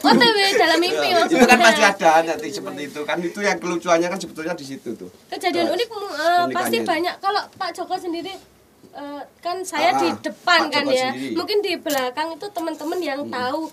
OTW 0.00 0.38
dalam 0.62 0.78
mimpi 0.80 1.08
Itu 1.28 1.44
kan 1.44 1.58
pasti 1.60 1.82
ada 1.82 2.10
nanti 2.22 2.48
seperti 2.48 2.82
itu 2.86 3.00
kan 3.04 3.16
itu 3.20 3.38
yang 3.38 3.58
kelucuannya 3.58 4.08
kan 4.08 4.18
sebetulnya 4.18 4.54
di 4.54 4.64
situ 4.64 4.88
tuh. 4.94 5.10
kejadian 5.28 5.68
Terus, 5.68 5.76
unik 5.76 5.88
uh, 5.92 6.44
pasti 6.50 6.76
banyak 6.80 7.14
kalau 7.18 7.42
Pak 7.54 7.70
Joko 7.72 7.94
sendiri 7.94 8.32
uh, 8.92 9.22
kan 9.38 9.60
saya 9.62 9.92
Ah, 9.92 9.98
di 9.98 10.08
depan 10.20 10.60
Pak 10.66 10.72
kan 10.72 10.84
ya 10.88 11.10
sendiri. 11.10 11.34
mungkin 11.34 11.58
di 11.60 11.72
belakang 11.76 12.28
itu 12.32 12.46
teman-teman 12.48 12.98
yang 12.98 13.20
tahu 13.26 13.66
uh, 13.66 13.70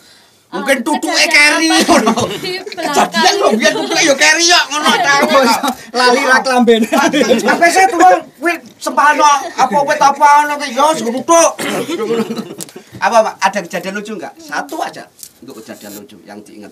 Mungkin 0.47 0.79
tutuke 0.79 1.11
kejadian 1.11 1.35
carry, 1.35 1.67
apa 1.67 1.95
ngono. 2.07 2.23
di 2.39 2.51
Kejadian 2.63 3.33
lo 3.35 3.47
biar 3.51 3.71
tutuke 3.75 4.01
yo 4.07 4.15
carry 4.15 4.47
yo 4.47 4.59
ngono 4.71 4.89
tahu. 4.95 5.39
Lali 5.91 6.21
rak 6.23 6.45
lamben. 6.47 6.81
Sampai 7.35 7.67
saya 7.67 7.91
tuh 7.91 7.99
kuwi 8.39 8.55
sempano 8.79 9.27
apa 9.43 9.77
wet 9.83 9.99
apa 9.99 10.27
ngono 10.47 10.55
ki 10.55 10.67
yo 10.71 10.87
segutuk. 10.95 11.51
Apa 12.97 13.17
Pak? 13.27 13.33
ada 13.43 13.59
kejadian 13.61 13.93
lucu 13.99 14.15
enggak? 14.15 14.33
Satu 14.39 14.79
aja 14.79 15.03
untuk 15.43 15.59
kejadian 15.59 15.99
lucu 15.99 16.17
yang 16.23 16.39
diingat. 16.39 16.71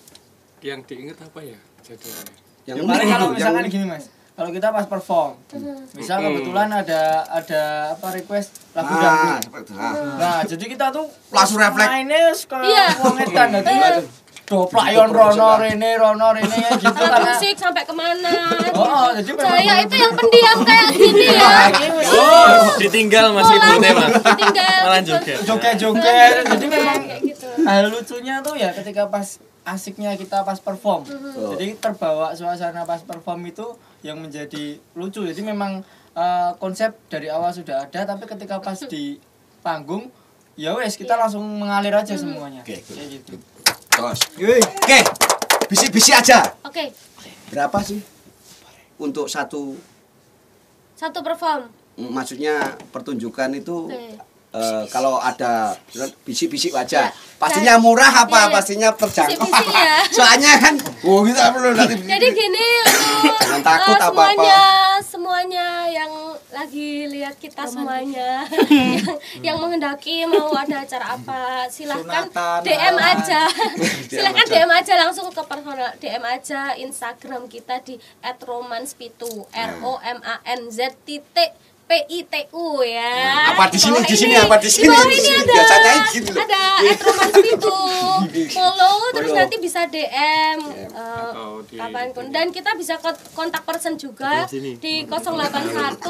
Yang 0.63 0.79
diingat 0.87 1.17
apa 1.19 1.39
ya 1.43 1.59
kejadiannya? 1.83 2.33
Yang 2.65 2.77
Kemarin 2.81 3.05
unik 3.05 3.11
kalau 3.13 3.27
yang 3.27 3.35
misalkan 3.37 3.65
gini 3.69 3.85
mas, 3.85 4.09
kalau 4.35 4.49
kita 4.49 4.67
pas 4.67 4.83
perform, 4.83 5.39
misal 5.91 6.17
Hmm. 6.17 6.27
kebetulan 6.29 6.67
ada 6.69 7.01
ada 7.25 7.61
apa 7.91 8.07
request 8.11 8.51
lagu 8.71 8.87
Ah, 8.89 8.99
dangdut. 8.99 9.39
seperti 9.41 9.71
itu. 9.71 9.79
Ah. 9.79 9.93
Nah, 10.15 10.39
jadi 10.43 10.65
kita 10.67 10.85
tuh 10.89 11.05
Langsung 11.29 11.57
refleks. 11.57 11.87
Mainnya 11.87 12.19
kayak 12.35 12.63
Iya. 12.65 12.85
wong 12.99 13.15
edan 13.17 13.47
dadi. 13.53 13.75
Doplayon 14.45 15.09
rono 15.09 15.57
rene 15.57 15.97
rono 15.97 16.29
rene 16.29 16.45
gitu 16.77 16.85
alat 16.85 17.17
karena 17.17 17.33
musik 17.33 17.57
sampai 17.57 17.81
ke 17.81 17.89
mana 17.89 18.29
Oh, 18.77 18.85
oh, 18.85 19.09
jadi 19.09 19.33
memang 19.33 19.49
saya 19.49 19.73
itu 19.81 19.95
yang 19.97 20.13
pendiam 20.13 20.57
kayak 20.61 20.87
gini 20.93 21.25
ya 21.25 21.49
Oh, 22.13 22.61
ditinggal 22.77 23.33
Mas 23.33 23.49
Pulang, 23.49 23.57
Ibune 23.73 23.89
Mas. 23.89 24.13
ditinggal 24.13 24.79
Malah 24.85 24.99
gitu. 25.01 25.09
joget. 25.17 25.37
joget-joget. 25.49 26.33
Jadi 26.45 26.65
memang 26.69 26.97
kayak 27.01 27.21
gitu 27.25 27.47
hal 27.57 27.89
lucunya 27.89 28.35
tuh 28.39 28.53
ya 28.53 28.69
ketika 28.71 29.09
pas 29.09 29.27
asiknya 29.65 30.13
kita 30.15 30.45
pas 30.45 30.61
perform. 30.61 31.03
Oh. 31.09 31.57
Jadi 31.57 31.75
terbawa 31.81 32.31
suasana 32.37 32.85
pas 32.85 33.01
perform 33.01 33.49
itu 33.49 33.65
yang 34.05 34.21
menjadi 34.21 34.77
lucu. 34.93 35.25
Jadi 35.25 35.41
memang 35.41 35.81
eh, 36.13 36.51
konsep 36.61 36.93
dari 37.09 37.27
awal 37.27 37.51
sudah 37.51 37.89
ada 37.89 38.05
tapi 38.05 38.29
ketika 38.29 38.61
pas 38.61 38.77
di 38.85 39.17
panggung 39.65 40.07
ya 40.55 40.77
wes 40.77 40.95
kita 40.95 41.17
langsung 41.17 41.41
mengalir 41.41 41.91
aja 41.97 42.13
semuanya. 42.13 42.61
Oke, 42.61 42.79
Kayak 42.79 43.07
gitu. 43.19 43.33
Terus. 43.91 44.19
Oke. 44.37 44.99
Bisi-bisi 45.65 46.13
aja. 46.13 46.45
oke 46.61 46.93
Berapa 47.49 47.81
sih 47.81 47.97
untuk 49.01 49.27
satu 49.27 49.75
satu 50.95 51.19
perform 51.19 51.67
maksudnya 51.99 52.75
pertunjukan 52.91 53.51
itu 53.55 53.91
Oke. 53.91 54.15
Eh, 54.55 54.83
kalau 54.87 55.19
ada 55.19 55.75
bisik-bisik 56.21 56.71
wajah, 56.71 57.07
Ya. 57.07 57.37
pastinya 57.37 57.75
murah 57.75 58.07
apa? 58.17 58.31
Iya, 58.31 58.47
iya. 58.47 58.55
Pastinya 58.55 58.89
terjangkau. 58.91 59.43
Bisik-bisik 59.43 59.67
ya. 59.69 59.95
Soalnya 60.17 60.51
kan, 60.55 60.73
oh 61.03 61.21
kita 61.21 61.51
perlu 61.51 61.69
nanti. 61.71 61.95
Jadi 62.15 62.27
gini 62.31 62.67
untuk 63.21 63.35
Jangan 63.37 63.61
takut 63.61 63.97
apa-apa. 63.97 64.07
semuanya 64.07 64.61
semuanya 65.05 65.67
yang 65.85 66.11
lagi 66.49 66.87
lihat 67.05 67.35
kita 67.35 67.67
semuanya 67.67 68.47
yang, 68.71 69.15
yang 69.43 69.57
menghendaki 69.57 70.23
mau 70.23 70.49
ada 70.51 70.81
acara 70.81 71.13
apa 71.13 71.39
silahkan 71.67 72.25
Sunatan. 72.25 72.59
DM 72.63 72.95
aja 72.95 73.41
silahkan. 74.07 74.45
DM 74.45 74.71
aja 74.71 74.93
langsung 74.97 75.27
ke 75.29 75.41
personal 75.41 75.91
DM 75.97 76.23
aja 76.23 76.73
Instagram 76.75 77.45
kita 77.45 77.83
di 77.83 77.99
@romanspitu 78.39 79.27
R 79.51 79.71
O 79.81 79.99
M 79.99 80.19
A 80.21 80.39
N 80.47 80.67
Z 80.69 80.95
titik 81.03 81.51
P 81.85 82.01
I 82.09 82.25
T 82.25 82.49
U 82.51 82.81
ya. 82.81 83.53
Apa 83.53 83.69
di 83.69 83.77
sini, 83.77 84.01
di 84.01 84.09
sini, 84.11 84.33
ini. 84.33 84.41
apa 84.41 84.57
di 84.57 84.65
sini? 84.65 84.85
Di 84.85 84.89
ini 85.05 85.15
sini. 85.15 85.37
ada. 85.37 85.53
Biasanya 85.53 85.93
gitu 86.09 86.29
loh. 86.33 86.41
Ada 86.41 86.61
@romanspitu. 86.97 87.77
Follow 88.57 88.95
terus 89.13 89.29
Follow. 89.29 89.37
nanti 89.37 89.55
bisa 89.57 89.85
DM 89.85 90.57
eh, 90.65 90.89
Atau 90.91 91.61
di- 91.63 91.77
kapan 91.77 92.09
pun 92.09 92.25
dan 92.29 92.49
kita 92.49 92.73
bisa 92.73 92.97
kon- 92.97 93.17
kontak 93.33 93.61
person 93.63 93.93
juga 93.95 94.49
di 94.49 95.05
081 95.05 96.01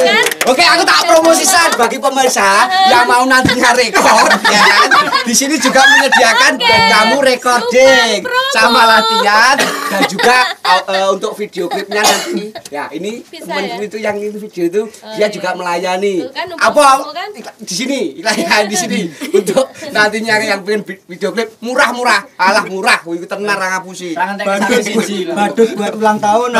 kan? 0.00 0.24
Oke, 0.48 0.64
aku 0.64 0.82
tak 0.88 1.04
promosikan 1.04 1.76
bagi 1.76 2.00
pemirsa 2.00 2.64
yang 2.88 3.04
mau 3.04 3.28
nantinya 3.28 3.76
rekor, 3.80 4.32
ya 4.48 4.64
kan? 4.64 4.88
Di 5.28 5.34
sini 5.36 5.60
juga 5.60 5.84
menyediakan 5.84 6.56
band 6.56 6.84
kamu 6.88 7.16
recording 7.20 8.24
sama 8.56 8.88
latihan 8.88 9.60
dan 9.92 10.02
juga 10.08 10.56
uh, 10.64 11.12
untuk 11.12 11.36
video 11.36 11.68
klipnya 11.68 12.00
nanti. 12.00 12.48
Ya, 12.72 12.88
ini 12.96 13.20
teman 13.28 13.68
ya? 13.68 13.76
itu 13.84 14.00
yang 14.00 14.16
itu 14.16 14.40
video 14.40 14.64
itu 14.72 14.82
dia 15.20 15.26
iya. 15.26 15.28
juga 15.28 15.52
melayani. 15.52 16.24
Kan, 16.32 16.48
Apa 16.56 17.12
kan? 17.12 17.28
di 17.60 17.74
sini, 17.76 18.00
iklan 18.24 18.64
di 18.72 18.76
sini 18.80 19.00
untuk 19.36 19.68
nantinya 19.92 20.40
yang 20.40 20.64
pengen 20.64 20.82
video 21.10 21.34
klip 21.34 21.58
murah-murah, 21.58 22.22
alah 22.38 22.62
murah, 22.70 23.02
itu 23.02 23.26
tenar 23.26 23.58
ngapusi. 23.58 24.14
Siji 24.14 25.26
lah. 25.26 25.50
Badut 25.50 25.74
buat 25.74 25.98
ulang 25.98 26.22
tahun. 26.22 26.54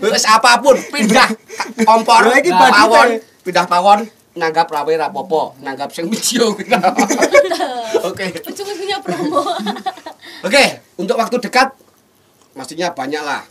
Terus 0.00 0.24
apa 0.24 0.56
pun 0.64 0.72
pindah 0.88 1.28
kompor 1.84 2.32
Lha 2.32 2.40
iki 2.40 2.48
pawon. 2.48 3.20
pindah 3.44 3.68
pawon 3.68 4.08
nanggap 4.36 4.68
rawe 4.72 4.92
rapopo 4.96 5.52
nanggap 5.60 5.92
sing 5.92 6.08
video 6.08 6.56
oke. 8.08 8.26
Ujung-ujungnya 8.40 9.04
promo. 9.04 9.44
Oke 10.44 10.80
untuk 10.96 11.16
waktu 11.20 11.36
dekat 11.36 11.76
maksudnya 12.56 12.92
banyak 12.96 13.20
lah. 13.20 13.44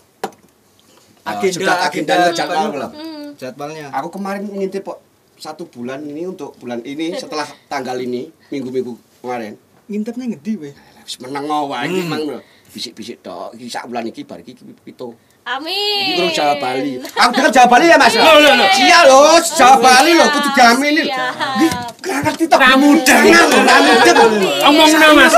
Agenda- 1.26 1.58
sudah 1.58 1.76
agendanya 1.90 2.30
agenda- 2.30 2.38
jadwal. 2.38 2.70
belum? 2.74 2.92
Hmm. 2.94 3.28
Jadwalnya. 3.36 3.86
aku 3.92 4.08
kemarin 4.14 4.46
ngintip 4.46 4.86
kok 4.86 5.02
satu 5.36 5.68
bulan 5.68 6.06
ini 6.06 6.24
untuk 6.30 6.56
bulan 6.56 6.80
ini 6.86 7.14
setelah 7.22 7.46
tanggal 7.68 7.98
ini 8.00 8.30
minggu-minggu 8.54 8.94
kemarin 9.26 9.58
Ngintipnya 9.86 10.26
ngendi 10.34 10.54
weh? 10.58 10.74
wis 11.06 11.22
meneng 11.22 11.46
wae 11.46 11.86
iki 11.86 12.02
mang 12.10 12.22
lho. 12.26 12.42
bisik-bisik 12.74 13.22
tok 13.22 13.54
iki 13.54 13.70
sak 13.70 13.86
bulan 13.86 14.10
iki 14.10 14.26
bar 14.26 14.42
iki 14.42 14.58
pitu 14.58 15.14
amin 15.46 16.10
Iki 16.10 16.12
kurang 16.18 16.34
Jawa 16.34 16.56
Bali. 16.58 16.98
Aku 17.22 17.30
dengar 17.38 17.52
Jawa 17.54 17.68
Bali 17.70 17.86
ya, 17.86 18.02
Mas? 18.02 18.18
Iya, 18.18 18.34
iya, 18.42 18.52
iya. 18.58 18.68
Iya 18.82 19.00
loh, 19.06 19.38
Jawa 19.38 19.78
Bali 19.78 20.18
loh, 20.18 20.26
kudu 20.34 20.50
diamini. 20.58 21.06
Siap. 21.06 21.62
Ih, 21.62 21.72
Gak 22.02 22.18
ngerti 22.26 22.44
tok. 22.50 22.58
Ramudeng 22.58 23.24
lho, 23.30 23.58
ramudeng. 23.62 24.18
Omongna 24.66 25.08
Mas. 25.14 25.34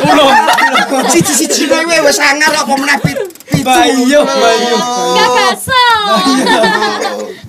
Ulun. 0.00 0.36
Siji-siji 1.12 1.68
kowe 1.68 1.96
wis 2.08 2.16
sangar 2.16 2.56
apa 2.56 2.72
meneh 2.72 2.96
pit. 3.04 3.18
Bayu, 3.60 4.24
bayu. 4.24 4.76
Gak 5.12 5.28
baso 5.36 5.84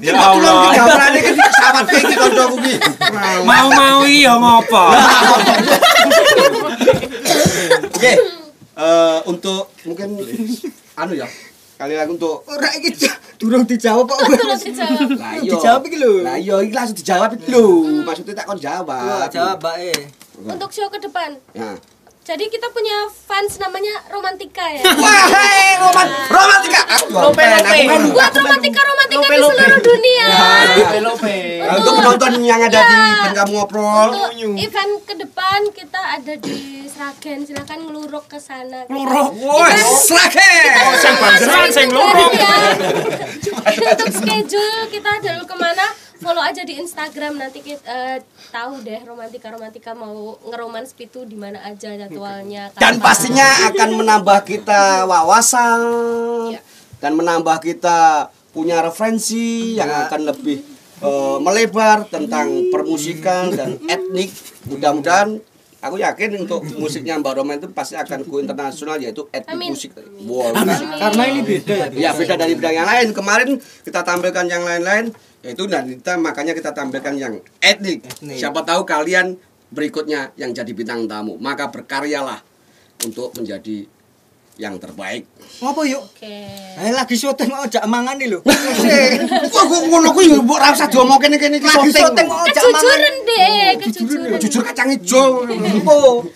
Ya 0.04 0.12
Aku 0.20 0.38
lho 0.44 0.52
Allah. 0.52 0.72
gambarane 0.76 1.20
iki 1.70 1.86
sawat 1.86 1.86
iki 1.88 2.16
kancaku 2.16 2.56
iki. 2.60 2.76
Mau-mau 3.46 4.00
iya 4.06 4.34
ngopo? 4.36 4.84
Oke. 7.90 8.14
eh, 8.80 9.18
untuk 9.26 9.64
mungkin 9.84 10.08
anu 10.96 11.14
ya. 11.14 11.28
sekali 11.76 11.96
lagi 11.96 12.12
untuk 12.12 12.44
Ora 12.44 12.76
iki 12.76 12.92
durung 13.40 13.64
dijawab 13.64 14.04
kok. 14.06 14.20
Terus 14.20 14.64
dijawab. 14.66 15.16
lah 15.16 15.32
iya 15.34 15.48
Dijawab 15.48 15.82
iki 15.88 15.96
lho. 15.96 16.12
lah 16.20 16.36
iya 16.36 16.56
iki 16.60 16.74
langsung 16.76 16.98
dijawab 16.98 17.30
iki 17.36 17.48
lho 17.48 17.66
maksudnya 18.04 18.34
tak 18.36 18.46
kon 18.46 18.60
jawab 18.60 19.28
jawab 19.32 19.58
Mbak 19.60 19.76
E. 19.80 19.92
Untuk 20.40 20.70
show 20.72 20.88
ke 20.88 21.00
depan. 21.00 21.40
ya 21.52 21.76
Jadi 22.30 22.46
kita 22.46 22.70
punya 22.70 23.10
fans 23.10 23.58
namanya 23.58 24.06
Romantika 24.14 24.62
ya. 24.70 24.86
wah 25.02 25.26
hei 25.34 25.82
roman 25.82 26.06
romantika 26.30 26.82
aku 26.86 27.10
Lope, 27.10 27.42
lope. 27.42 27.66
pengen. 27.66 28.14
Buat 28.14 28.34
romantika 28.38 28.80
romantika 28.86 29.10
di 29.10 29.18
Lope-lope. 29.18 29.58
seluruh 29.58 29.82
dunia. 29.82 30.28
Lope 30.78 31.00
lope. 31.02 31.38
Nah, 31.58 31.74
untuk 31.82 31.94
penonton 31.98 32.32
yang 32.46 32.62
ada 32.62 32.80
di 32.86 32.98
band 33.02 33.34
kamu 33.34 33.52
ngobrol 33.58 34.10
Untuk 34.14 34.62
event 34.62 34.94
ke 35.10 35.14
depan 35.18 35.60
kita 35.74 36.02
ada 36.22 36.34
di 36.38 36.86
Sragen. 36.86 37.50
Silakan 37.50 37.80
ngeluruk 37.90 38.30
ke 38.30 38.38
sana. 38.38 38.86
Ngeluruk? 38.86 39.30
wah 39.50 39.74
sragen 39.98 40.70
Sing 41.02 41.16
sing 41.74 41.88
lurung. 41.90 42.30
Ya. 42.38 42.78
Untuk 43.90 44.10
schedule 44.14 44.86
kita 44.94 45.12
dulu 45.18 45.44
ke 45.50 45.56
mana? 45.58 46.09
Follow 46.20 46.44
aja 46.44 46.68
di 46.68 46.76
Instagram 46.76 47.40
nanti 47.40 47.64
kita 47.64 47.80
eh, 47.82 48.20
tahu 48.52 48.84
deh 48.84 49.00
romantika 49.08 49.48
romantika 49.50 49.96
mau 49.96 50.36
ngeromans 50.44 50.92
pitu 50.92 51.24
di 51.24 51.40
mana 51.40 51.64
aja 51.64 51.96
jadwalnya. 51.96 52.76
dan 52.76 53.00
kapan. 53.00 53.04
pastinya 53.04 53.48
akan 53.72 53.90
menambah 53.96 54.40
kita 54.44 55.08
wawasan 55.08 55.80
Ya. 56.52 56.62
dan 57.00 57.16
menambah 57.16 57.64
kita 57.64 58.28
punya 58.52 58.84
referensi 58.84 59.80
yang 59.80 59.88
akan 59.88 60.28
lebih 60.28 60.60
eh, 61.00 61.38
melebar 61.40 62.04
tentang 62.12 62.68
permusikan 62.68 63.56
dan 63.56 63.80
etnik 63.88 64.36
mudah-mudahan 64.68 65.40
aku 65.80 65.96
yakin 65.96 66.44
untuk 66.44 66.68
musiknya 66.76 67.16
Mbak 67.16 67.34
Roma 67.40 67.56
itu 67.56 67.72
pasti 67.72 67.96
akan 67.96 68.28
go 68.28 68.44
internasional 68.44 69.00
yaitu 69.00 69.24
etnik 69.32 69.56
Amin. 69.56 69.72
musik 69.72 69.96
wow, 70.28 70.52
Karena 70.52 71.24
ini 71.32 71.42
beda 71.48 71.74
ya. 71.74 71.88
ya 71.88 72.12
beda 72.12 72.36
dari 72.36 72.60
bidang 72.60 72.76
yang 72.76 72.88
lain 72.88 73.08
kemarin 73.16 73.56
kita 73.88 74.04
tampilkan 74.04 74.44
yang 74.46 74.68
lain-lain 74.68 75.16
yaitu 75.40 75.64
dan 75.66 75.88
kita 75.88 76.20
makanya 76.20 76.52
kita 76.52 76.76
tampilkan 76.76 77.16
yang 77.16 77.34
etnik. 77.64 78.04
Etnik. 78.04 78.38
siapa 78.38 78.64
tahu 78.68 78.84
kalian 78.84 79.40
berikutnya 79.70 80.34
yang 80.36 80.52
jadi 80.52 80.72
bintang 80.74 81.06
tamu 81.06 81.38
maka 81.40 81.70
berkaryalah 81.70 82.42
untuk 83.06 83.32
menjadi 83.38 83.88
yang 84.60 84.76
terbaik 84.76 85.24
Ngopo 85.64 85.88
yuk? 85.88 86.04
Oke. 86.04 86.36
Eh 86.76 86.92
lagi 86.92 87.16
syuting 87.16 87.48
mau 87.48 87.64
jak 87.68 87.84
mangan 87.84 88.16
nih 88.16 88.32
lho. 88.32 88.40
Kok 89.56 89.64
kok 89.68 89.82
ngono 89.88 90.12
kuwi 90.12 90.32
yo 90.32 90.40
mbok 90.40 90.56
ora 90.56 90.72
usah 90.72 90.88
diomong 90.88 91.20
kene 91.20 91.36
kene 91.36 91.60
iki 91.60 91.68
Lagi 91.68 91.92
syuting 91.92 92.00
syuting. 92.00 92.28
mau 92.28 92.44
jak 92.48 92.64
mangan. 92.64 92.80
Kejujuran 92.80 93.16
deh, 93.28 93.68
kejujuran. 93.80 94.40
Jujur 94.40 94.62
kacang 94.64 94.88
ijo. 94.92 95.24
Opo? 95.84 96.28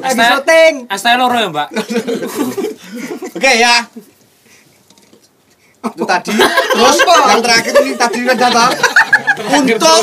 Lagi 0.00 0.16
syuting. 0.16 0.74
STL 0.88 1.16
loro 1.20 1.36
ya, 1.36 1.48
Mbak. 1.52 1.68
Oke 3.36 3.50
ya. 3.56 3.74
Itu 5.92 6.04
tadi. 6.08 6.32
Terus 6.72 6.98
yang 7.04 7.42
terakhir 7.44 7.72
ini 7.84 7.92
tadi 7.94 8.18
udah 8.24 8.36
data. 8.38 8.66
Untuk 9.34 10.00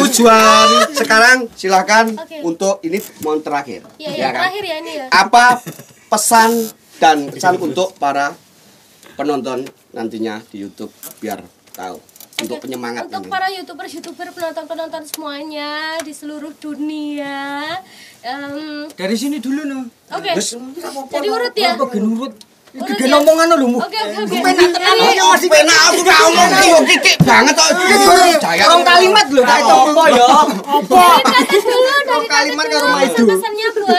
tujuan 0.00 0.68
sekarang 0.96 1.36
silakan 1.54 2.16
Oke. 2.16 2.40
untuk 2.42 2.80
ini 2.82 2.98
mohon 3.20 3.44
terakhir. 3.44 3.84
Ya 4.00 4.10
yang 4.10 4.32
kan? 4.32 4.48
terakhir 4.48 4.62
ya 4.64 4.76
ini 4.80 4.92
ya. 4.96 5.06
Apa 5.12 5.60
pesan 6.08 6.50
dan 6.98 7.28
kesan 7.28 7.60
untuk 7.60 7.92
para 8.00 8.32
penonton 9.14 9.68
nantinya 9.92 10.40
di 10.48 10.64
YouTube 10.64 10.88
biar 11.20 11.44
tahu 11.76 12.00
untuk 12.42 12.58
penyemangat 12.58 13.06
Untuk 13.06 13.28
ini. 13.28 13.30
para 13.30 13.46
youtubers 13.54 13.92
youtuber 13.94 14.28
penonton 14.34 14.64
penonton 14.66 15.02
semuanya 15.06 16.00
di 16.02 16.10
seluruh 16.10 16.50
dunia. 16.58 17.78
Em, 18.24 18.88
Dari 18.90 19.14
sini 19.14 19.38
dulu 19.38 19.62
no. 19.62 19.80
Oke. 20.10 20.32
Terus 20.34 20.58
Jadi 21.12 21.28
urut 21.28 21.54
ya. 21.54 21.78
Urut 21.78 22.34
Gede 22.72 23.04
ngomong 23.12 23.36
anu 23.36 23.54
lho. 23.60 23.68
Oke 23.84 24.00
oke. 24.00 24.32
Ngomong 24.32 25.36
sih 25.36 25.48
penak 25.52 25.78
aku 25.92 26.00
gak 26.08 26.18
ngomong 26.24 26.50
yo 26.64 26.78
kikik 26.88 27.16
banget 27.20 27.52
kok. 27.52 27.68
Rong 28.64 28.84
kalimat 28.84 29.26
lho 29.28 29.42
tak 29.44 29.60
topo 29.60 30.04
yo. 30.08 30.28
Apa? 30.80 31.04
Rong 32.08 32.26
kalimat 32.32 32.64
karo 32.72 32.84
rumah 32.88 33.04
itu. 33.04 33.24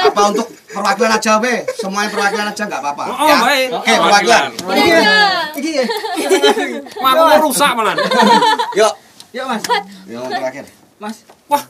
Apa 0.10 0.22
untuk 0.34 0.48
perwakilan 0.74 1.14
aja 1.22 1.38
we? 1.38 1.62
Semuanya 1.78 2.10
perwakilan 2.10 2.50
aja 2.50 2.64
enggak 2.66 2.82
apa-apa. 2.82 3.04
Oh, 3.14 3.30
oh 3.30 3.38
baik. 3.46 3.68
Oke, 3.78 3.94
oh, 3.94 3.98
perwakilan. 4.10 4.44
Iki. 5.54 5.74
Iki. 6.18 6.42
Aku 6.98 7.22
rusak 7.46 7.72
malah. 7.78 7.94
Yuk. 8.74 8.94
Yuk, 9.38 9.46
Mas. 9.50 9.64
Yuk, 10.10 10.26
terakhir. 10.34 10.66
Mas. 10.98 11.22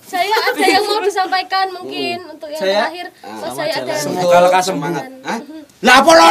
Saya 0.04 0.36
ada 0.50 0.62
yang 0.62 0.84
mau 0.84 1.00
disampaikan 1.00 1.66
mungkin 1.70 2.18
untuk 2.30 2.50
yang 2.50 2.62
Saya? 2.62 2.76
terakhir. 2.88 3.08
Oh, 3.24 3.52
saya 3.52 3.74
ada 3.80 3.92
yang 3.92 4.04
Semoga 4.04 4.38
lekas 4.48 4.64
semangat. 4.68 5.04
Hah? 5.24 5.40
Lah 5.86 6.00
apa 6.00 6.12
lho? 6.16 6.28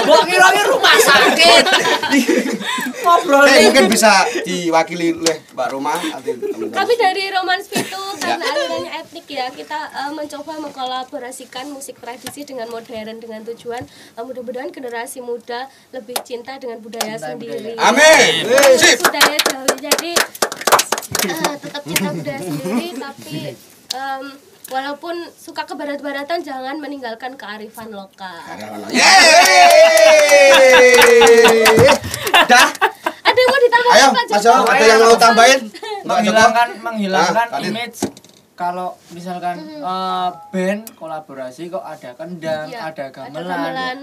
Mbok 0.00 0.22
kira-kira 0.32 0.64
rumah 0.72 0.96
sakit. 0.96 1.64
Ngobrol 3.00 3.44
Eh, 3.44 3.68
mungkin 3.68 3.86
bisa 3.88 4.12
diwakili 4.44 5.12
oleh 5.12 5.44
Mbak 5.52 5.68
Roma. 5.68 5.92
Kami 6.72 6.94
dari 6.96 7.28
Romans 7.28 7.68
Pitu 7.68 8.00
Ya. 8.20 8.36
karena 8.36 8.44
alirannya 8.52 8.92
etnik 9.00 9.26
ya 9.28 9.48
kita 9.48 9.76
eh, 9.88 10.12
mencoba 10.12 10.60
mengkolaborasikan 10.60 11.72
musik 11.72 11.96
tradisi 11.96 12.44
dengan 12.44 12.68
modern 12.68 13.16
dengan 13.16 13.40
tujuan 13.44 13.80
eh, 13.80 14.20
mudah-mudahan 14.20 14.68
generasi 14.68 15.20
muda 15.20 15.68
lebih 15.92 16.20
cinta 16.20 16.56
dengan 16.56 16.80
budaya 16.80 17.16
sendiri. 17.16 17.76
Amin. 17.76 18.44
Sip. 18.76 19.00
Budaya 19.00 19.36
Jawa 19.40 19.64
cinta 22.00 22.12
budaya 22.14 22.40
sendiri 22.40 22.88
tapi 22.96 23.36
em, 23.90 24.24
walaupun 24.66 25.14
suka 25.30 25.62
kebarat-baratan 25.64 26.40
jangan 26.40 26.76
meninggalkan 26.76 27.34
kearifan 27.34 27.90
lokal. 27.90 28.40
Yeay. 30.80 31.90
Dah. 32.46 32.68
Ada 33.20 33.36
yang 33.36 33.48
mau 33.48 33.60
ditambahkan 33.60 33.94
Ayo, 33.94 34.08
Pak 34.08 34.24
Mas 34.26 34.42
Joko? 34.42 34.62
Ada 34.66 34.84
yang 34.84 35.00
mau 35.00 35.16
tambahin? 35.16 35.60
Menghilangkan 36.02 36.68
menghilangkan 36.80 37.46
Ah, 37.46 37.52
tadi. 37.52 37.68
image 37.68 37.98
kalau 38.54 38.88
misalkan 39.10 39.56
eh, 39.60 40.28
band 40.50 40.92
kolaborasi 40.94 41.68
kok 41.68 41.80
ada 41.80 42.10
kendang, 42.12 42.66
Iya, 42.66 42.92
ada 42.92 43.04
ada 43.08 43.40
gamelan, 43.40 43.98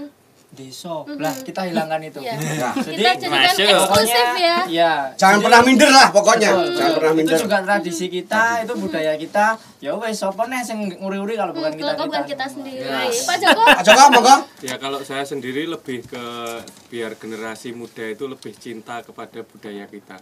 deso. 0.58 1.06
Lah, 1.06 1.30
kita 1.38 1.62
hilangkan 1.62 2.02
itu. 2.02 2.18
Iya. 2.18 2.34
Nah, 2.34 2.74
Jadi 2.74 2.98
Kita 2.98 3.10
jadikan 3.14 3.30
masuk. 3.46 3.70
eksklusif 3.70 4.28
ya. 4.36 4.58
Iya. 4.66 4.92
Jangan 5.14 5.38
Jadi- 5.38 5.44
pernah 5.46 5.60
minder 5.62 5.90
lah 5.94 6.08
pokoknya. 6.10 6.50
Betul, 6.50 6.74
Jangan 6.74 6.92
pernah 6.98 7.12
Itu 7.14 7.18
minder. 7.22 7.38
juga 7.38 7.56
tradisi 7.62 8.06
kita, 8.10 8.42
itu 8.66 8.72
budaya 8.74 9.12
kita. 9.14 9.46
Ya 9.78 9.90
wes, 9.94 10.18
sapa 10.18 10.42
nih 10.44 10.60
sing 10.60 10.78
nguri-uri 10.98 11.38
kalau 11.38 11.54
bukan 11.54 11.72
kita. 11.72 11.94
Kalau 11.94 12.10
bukan 12.10 12.24
kita 12.26 12.44
sendiri. 12.44 12.82
Yes. 12.82 13.22
Pak 13.22 13.36
Joko, 13.38 13.62
Pak 13.62 13.82
Joko, 13.86 14.04
monggo. 14.10 14.36
Ya 14.58 14.74
kalau 14.76 14.98
saya 15.00 15.22
sendiri 15.22 15.62
lebih 15.64 16.02
ke 16.02 16.24
biar 16.90 17.14
generasi 17.14 17.70
muda 17.70 18.02
itu 18.02 18.26
lebih 18.26 18.50
cinta 18.58 18.98
kepada 19.06 19.46
budaya 19.46 19.86
kita. 19.86 20.18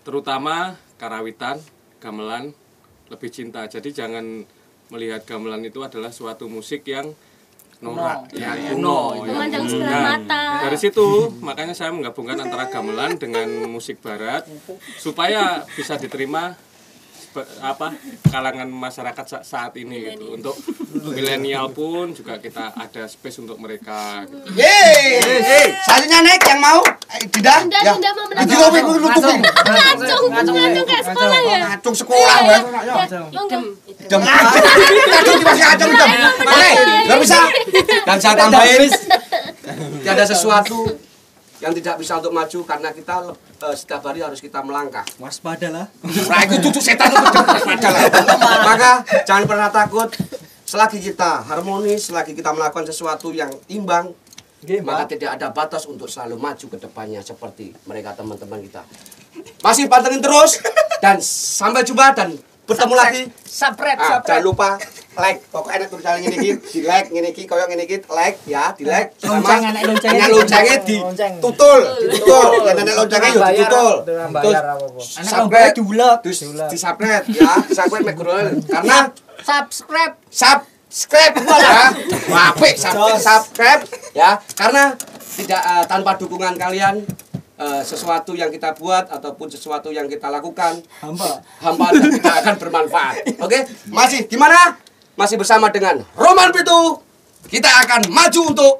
Terutama 0.00 0.78
karawitan, 0.96 1.58
gamelan 1.98 2.54
lebih 3.10 3.28
cinta. 3.28 3.66
Jadi 3.66 3.90
jangan 3.90 4.46
melihat 4.88 5.24
gamelan 5.24 5.64
itu 5.64 5.80
adalah 5.80 6.12
suatu 6.12 6.46
musik 6.46 6.84
yang 6.84 7.10
norak, 7.82 8.18
Kuno. 8.24 8.38
ya 8.38 8.50
Ya, 8.54 8.70
kuno. 8.70 8.96
kuno. 9.12 9.26
ya. 9.26 9.28
Memandang 9.28 9.64
sebelah 9.66 9.90
Nah, 9.92 10.02
mata. 10.16 10.42
Dari 10.62 10.78
situ 10.78 11.06
makanya 11.40 11.74
saya 11.74 11.90
menggabungkan 11.90 12.38
antara 12.38 12.64
gamelan 12.66 13.12
dengan 13.16 13.48
musik 13.66 13.98
barat 13.98 14.46
supaya 14.96 15.42
bisa 15.68 15.98
diterima 15.98 16.54
apa 17.58 17.86
kalangan 18.26 18.66
masyarakat 18.66 19.24
sa- 19.24 19.42
saat 19.42 19.72
ini 19.74 20.10
gitu. 20.10 20.32
Untuk 20.32 20.56
milenial 21.06 21.68
pun 21.68 22.10
juga 22.10 22.36
kita 22.36 22.72
ada 22.72 23.04
space 23.04 23.40
untuk 23.40 23.56
mereka. 23.56 24.22
gitu. 24.24 24.36
Yeay. 24.54 25.72
Selanjutnya 25.80 26.18
naik 26.22 26.42
yang 26.42 26.60
mau? 26.60 26.80
Eh, 27.10 27.20
Dinda? 27.26 27.54
Dinda, 27.60 27.78
Ya. 27.78 27.92
Dinda 27.92 28.10
mau 28.10 28.24
menang. 28.24 28.38
Nanti 28.42 28.54
kowe 28.54 28.80
kudu 28.82 28.98
nutupin. 29.00 29.38
ngacung, 29.40 30.22
ngacung 30.30 30.56
kayak 30.84 31.04
sekolah 31.04 31.40
ya. 31.42 31.58
Ngacung 31.66 31.94
sekolah 31.94 32.36
Iya, 32.38 32.56
iya. 32.82 32.96
Ya. 34.12 34.28
Ngacung 35.08 35.36
di 35.36 35.44
masih 35.44 35.64
ngacung 35.64 35.90
dem. 35.90 36.10
Oke, 36.42 36.70
nggak 37.06 37.18
bisa. 37.18 37.38
Dan 38.02 38.16
saya 38.18 38.34
tambahin 38.36 38.82
tiada 40.02 40.24
sesuatu 40.24 40.91
yang 41.62 41.72
tidak 41.78 41.94
bisa 42.02 42.18
untuk 42.18 42.34
maju 42.34 42.58
karena 42.66 42.90
kita 42.90 43.14
eh, 43.62 43.76
setiap 43.78 44.02
hari 44.02 44.18
harus 44.18 44.42
kita 44.42 44.58
melangkah. 44.66 45.06
Waspadalah. 45.22 45.86
Nah, 46.02 46.40
itu 46.42 46.58
tutup 46.58 46.82
setan 46.82 47.14
itu 47.14 47.22
padahal. 47.22 47.70
Maka 48.66 48.90
jangan 49.22 49.44
pernah 49.46 49.70
takut. 49.70 50.10
Selagi 50.66 51.04
kita 51.04 51.44
harmonis, 51.46 52.10
selagi 52.10 52.32
kita 52.32 52.50
melakukan 52.50 52.88
sesuatu 52.88 53.28
yang 53.28 53.52
imbang, 53.68 54.08
maka 54.82 55.04
tidak 55.04 55.36
ada 55.36 55.52
batas 55.52 55.84
untuk 55.84 56.08
selalu 56.08 56.40
maju 56.40 56.66
ke 56.66 56.78
depannya 56.80 57.20
seperti 57.20 57.76
mereka 57.84 58.16
teman-teman 58.16 58.56
kita. 58.64 58.80
Masih 59.60 59.86
pantengin 59.86 60.24
terus 60.24 60.64
dan 61.04 61.20
sampai 61.20 61.84
jumpa 61.84 62.16
dan 62.16 62.40
bertemu 62.62 62.94
lagi. 62.94 63.22
Subscribe, 63.42 63.98
Ah, 63.98 64.18
jangan 64.22 64.42
lupa 64.42 64.70
like. 65.12 65.44
Pokoknya 65.50 65.84
enak 65.84 65.88
tulisan 65.90 66.22
ngene 66.22 66.36
iki, 66.40 66.50
di 66.62 66.80
like 66.82 67.08
ngene 67.12 67.28
iki 67.30 67.42
koyo 67.44 67.68
ngene 67.68 67.84
iki, 67.84 68.00
like 68.08 68.38
ya, 68.48 68.72
di 68.72 68.84
like. 68.86 69.12
Lonceng, 69.20 69.60
enak 69.66 69.82
loncengnya. 69.84 70.24
Enak 70.24 70.28
loncengnya 70.32 70.76
di 70.86 70.96
tutul, 71.38 71.80
ditutul. 72.06 72.46
Yang 72.64 72.78
enak 72.80 72.94
loncengnya 72.96 73.28
yo 73.28 73.40
Bayar, 73.40 73.52
ditutul. 73.58 73.94
Terus 74.06 74.56
subscribe 75.10 75.72
diulek. 75.74 76.16
terus 76.22 76.38
di 76.42 76.76
subscribe 76.78 77.24
ya 77.28 77.52
di 77.60 77.74
subscribe 77.74 78.04
mek 78.06 78.16
karena 78.66 78.98
Subscribe. 79.42 80.12
subscribe 80.30 81.34
ya 81.40 81.90
apik 82.52 82.74
subscribe 82.78 83.18
subscribe 83.18 83.82
ya 84.12 84.30
karena 84.54 84.94
tidak 85.34 85.62
eh, 85.64 85.84
tanpa 85.88 86.14
dukungan 86.14 86.54
kalian 86.54 87.02
eh, 87.62 87.82
sesuatu 87.86 88.34
yang 88.34 88.50
kita 88.50 88.74
buat 88.74 89.06
ataupun 89.06 89.46
sesuatu 89.46 89.94
yang 89.94 90.10
kita 90.10 90.26
lakukan 90.26 90.82
hampa 91.62 91.86
dan 91.94 92.10
tidak 92.18 92.34
akan 92.42 92.54
bermanfaat. 92.58 93.38
Oke, 93.38 93.70
masih 93.88 94.26
gimana? 94.26 94.76
Masih 95.14 95.38
bersama 95.38 95.70
dengan 95.70 96.02
Roman 96.18 96.50
Pitu. 96.50 96.98
Kita 97.46 97.68
akan 97.86 98.10
maju 98.10 98.40
untuk 98.50 98.74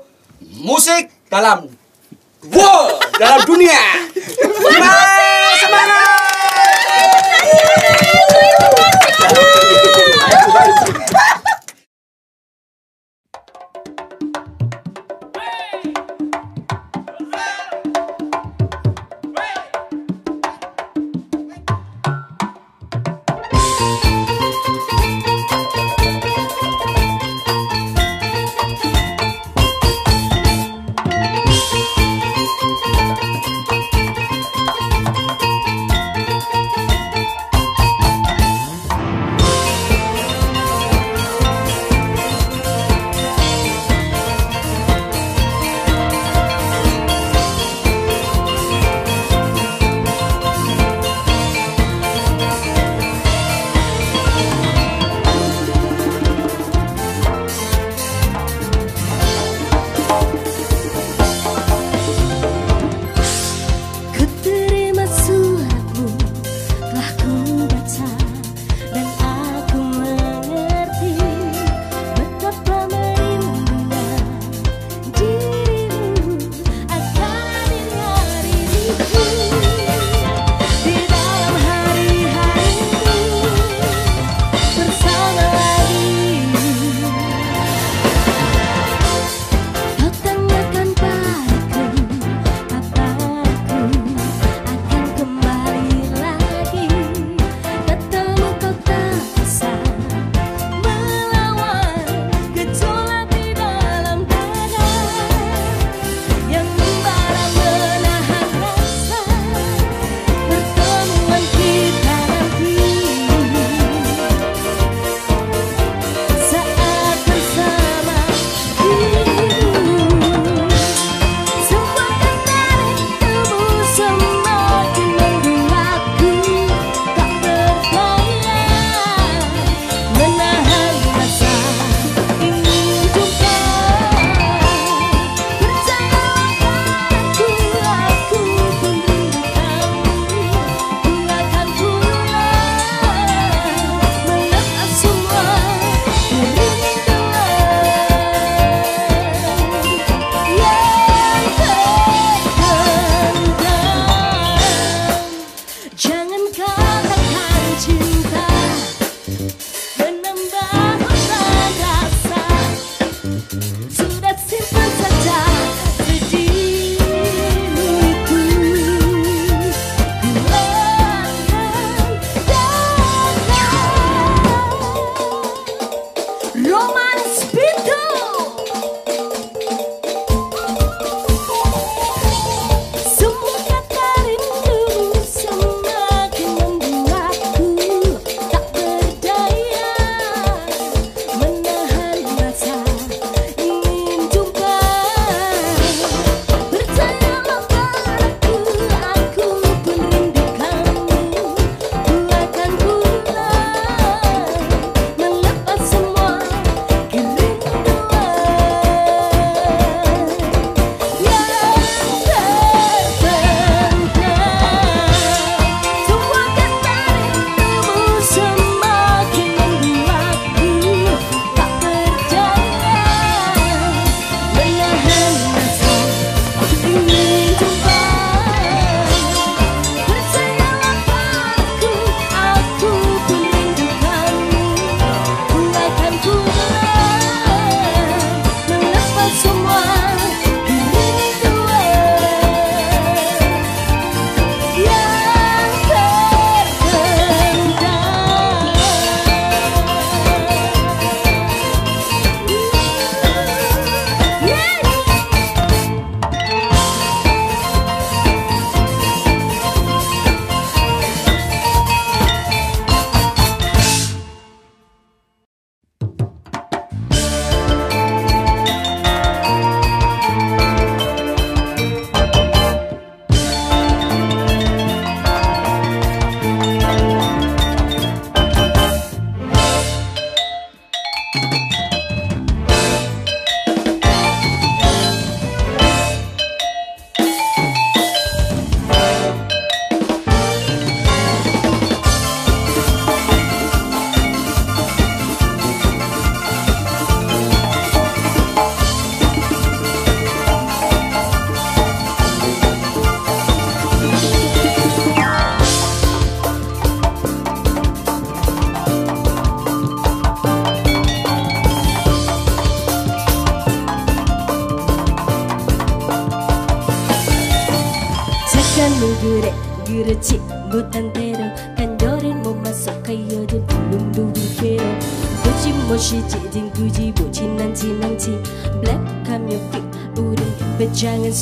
musik 0.62 1.10
dalam 1.30 1.70
wow, 2.50 2.98
dalam 3.18 3.40
dunia. 3.46 4.10
Semangat! 4.18 5.58
Semangat! 5.62 6.22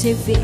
você 0.01 0.15
vê. 0.15 0.40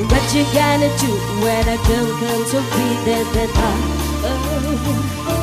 what 0.06 0.24
you 0.34 0.44
gonna 0.54 0.90
do 0.98 1.12
when 1.42 1.66
a 1.66 1.78
girl 1.88 2.08
comes 2.20 2.50
to 2.52 2.60
quit 2.70 3.08
at 3.18 3.26
that 3.34 3.50
time? 3.58 3.82
Uh, 4.24 5.39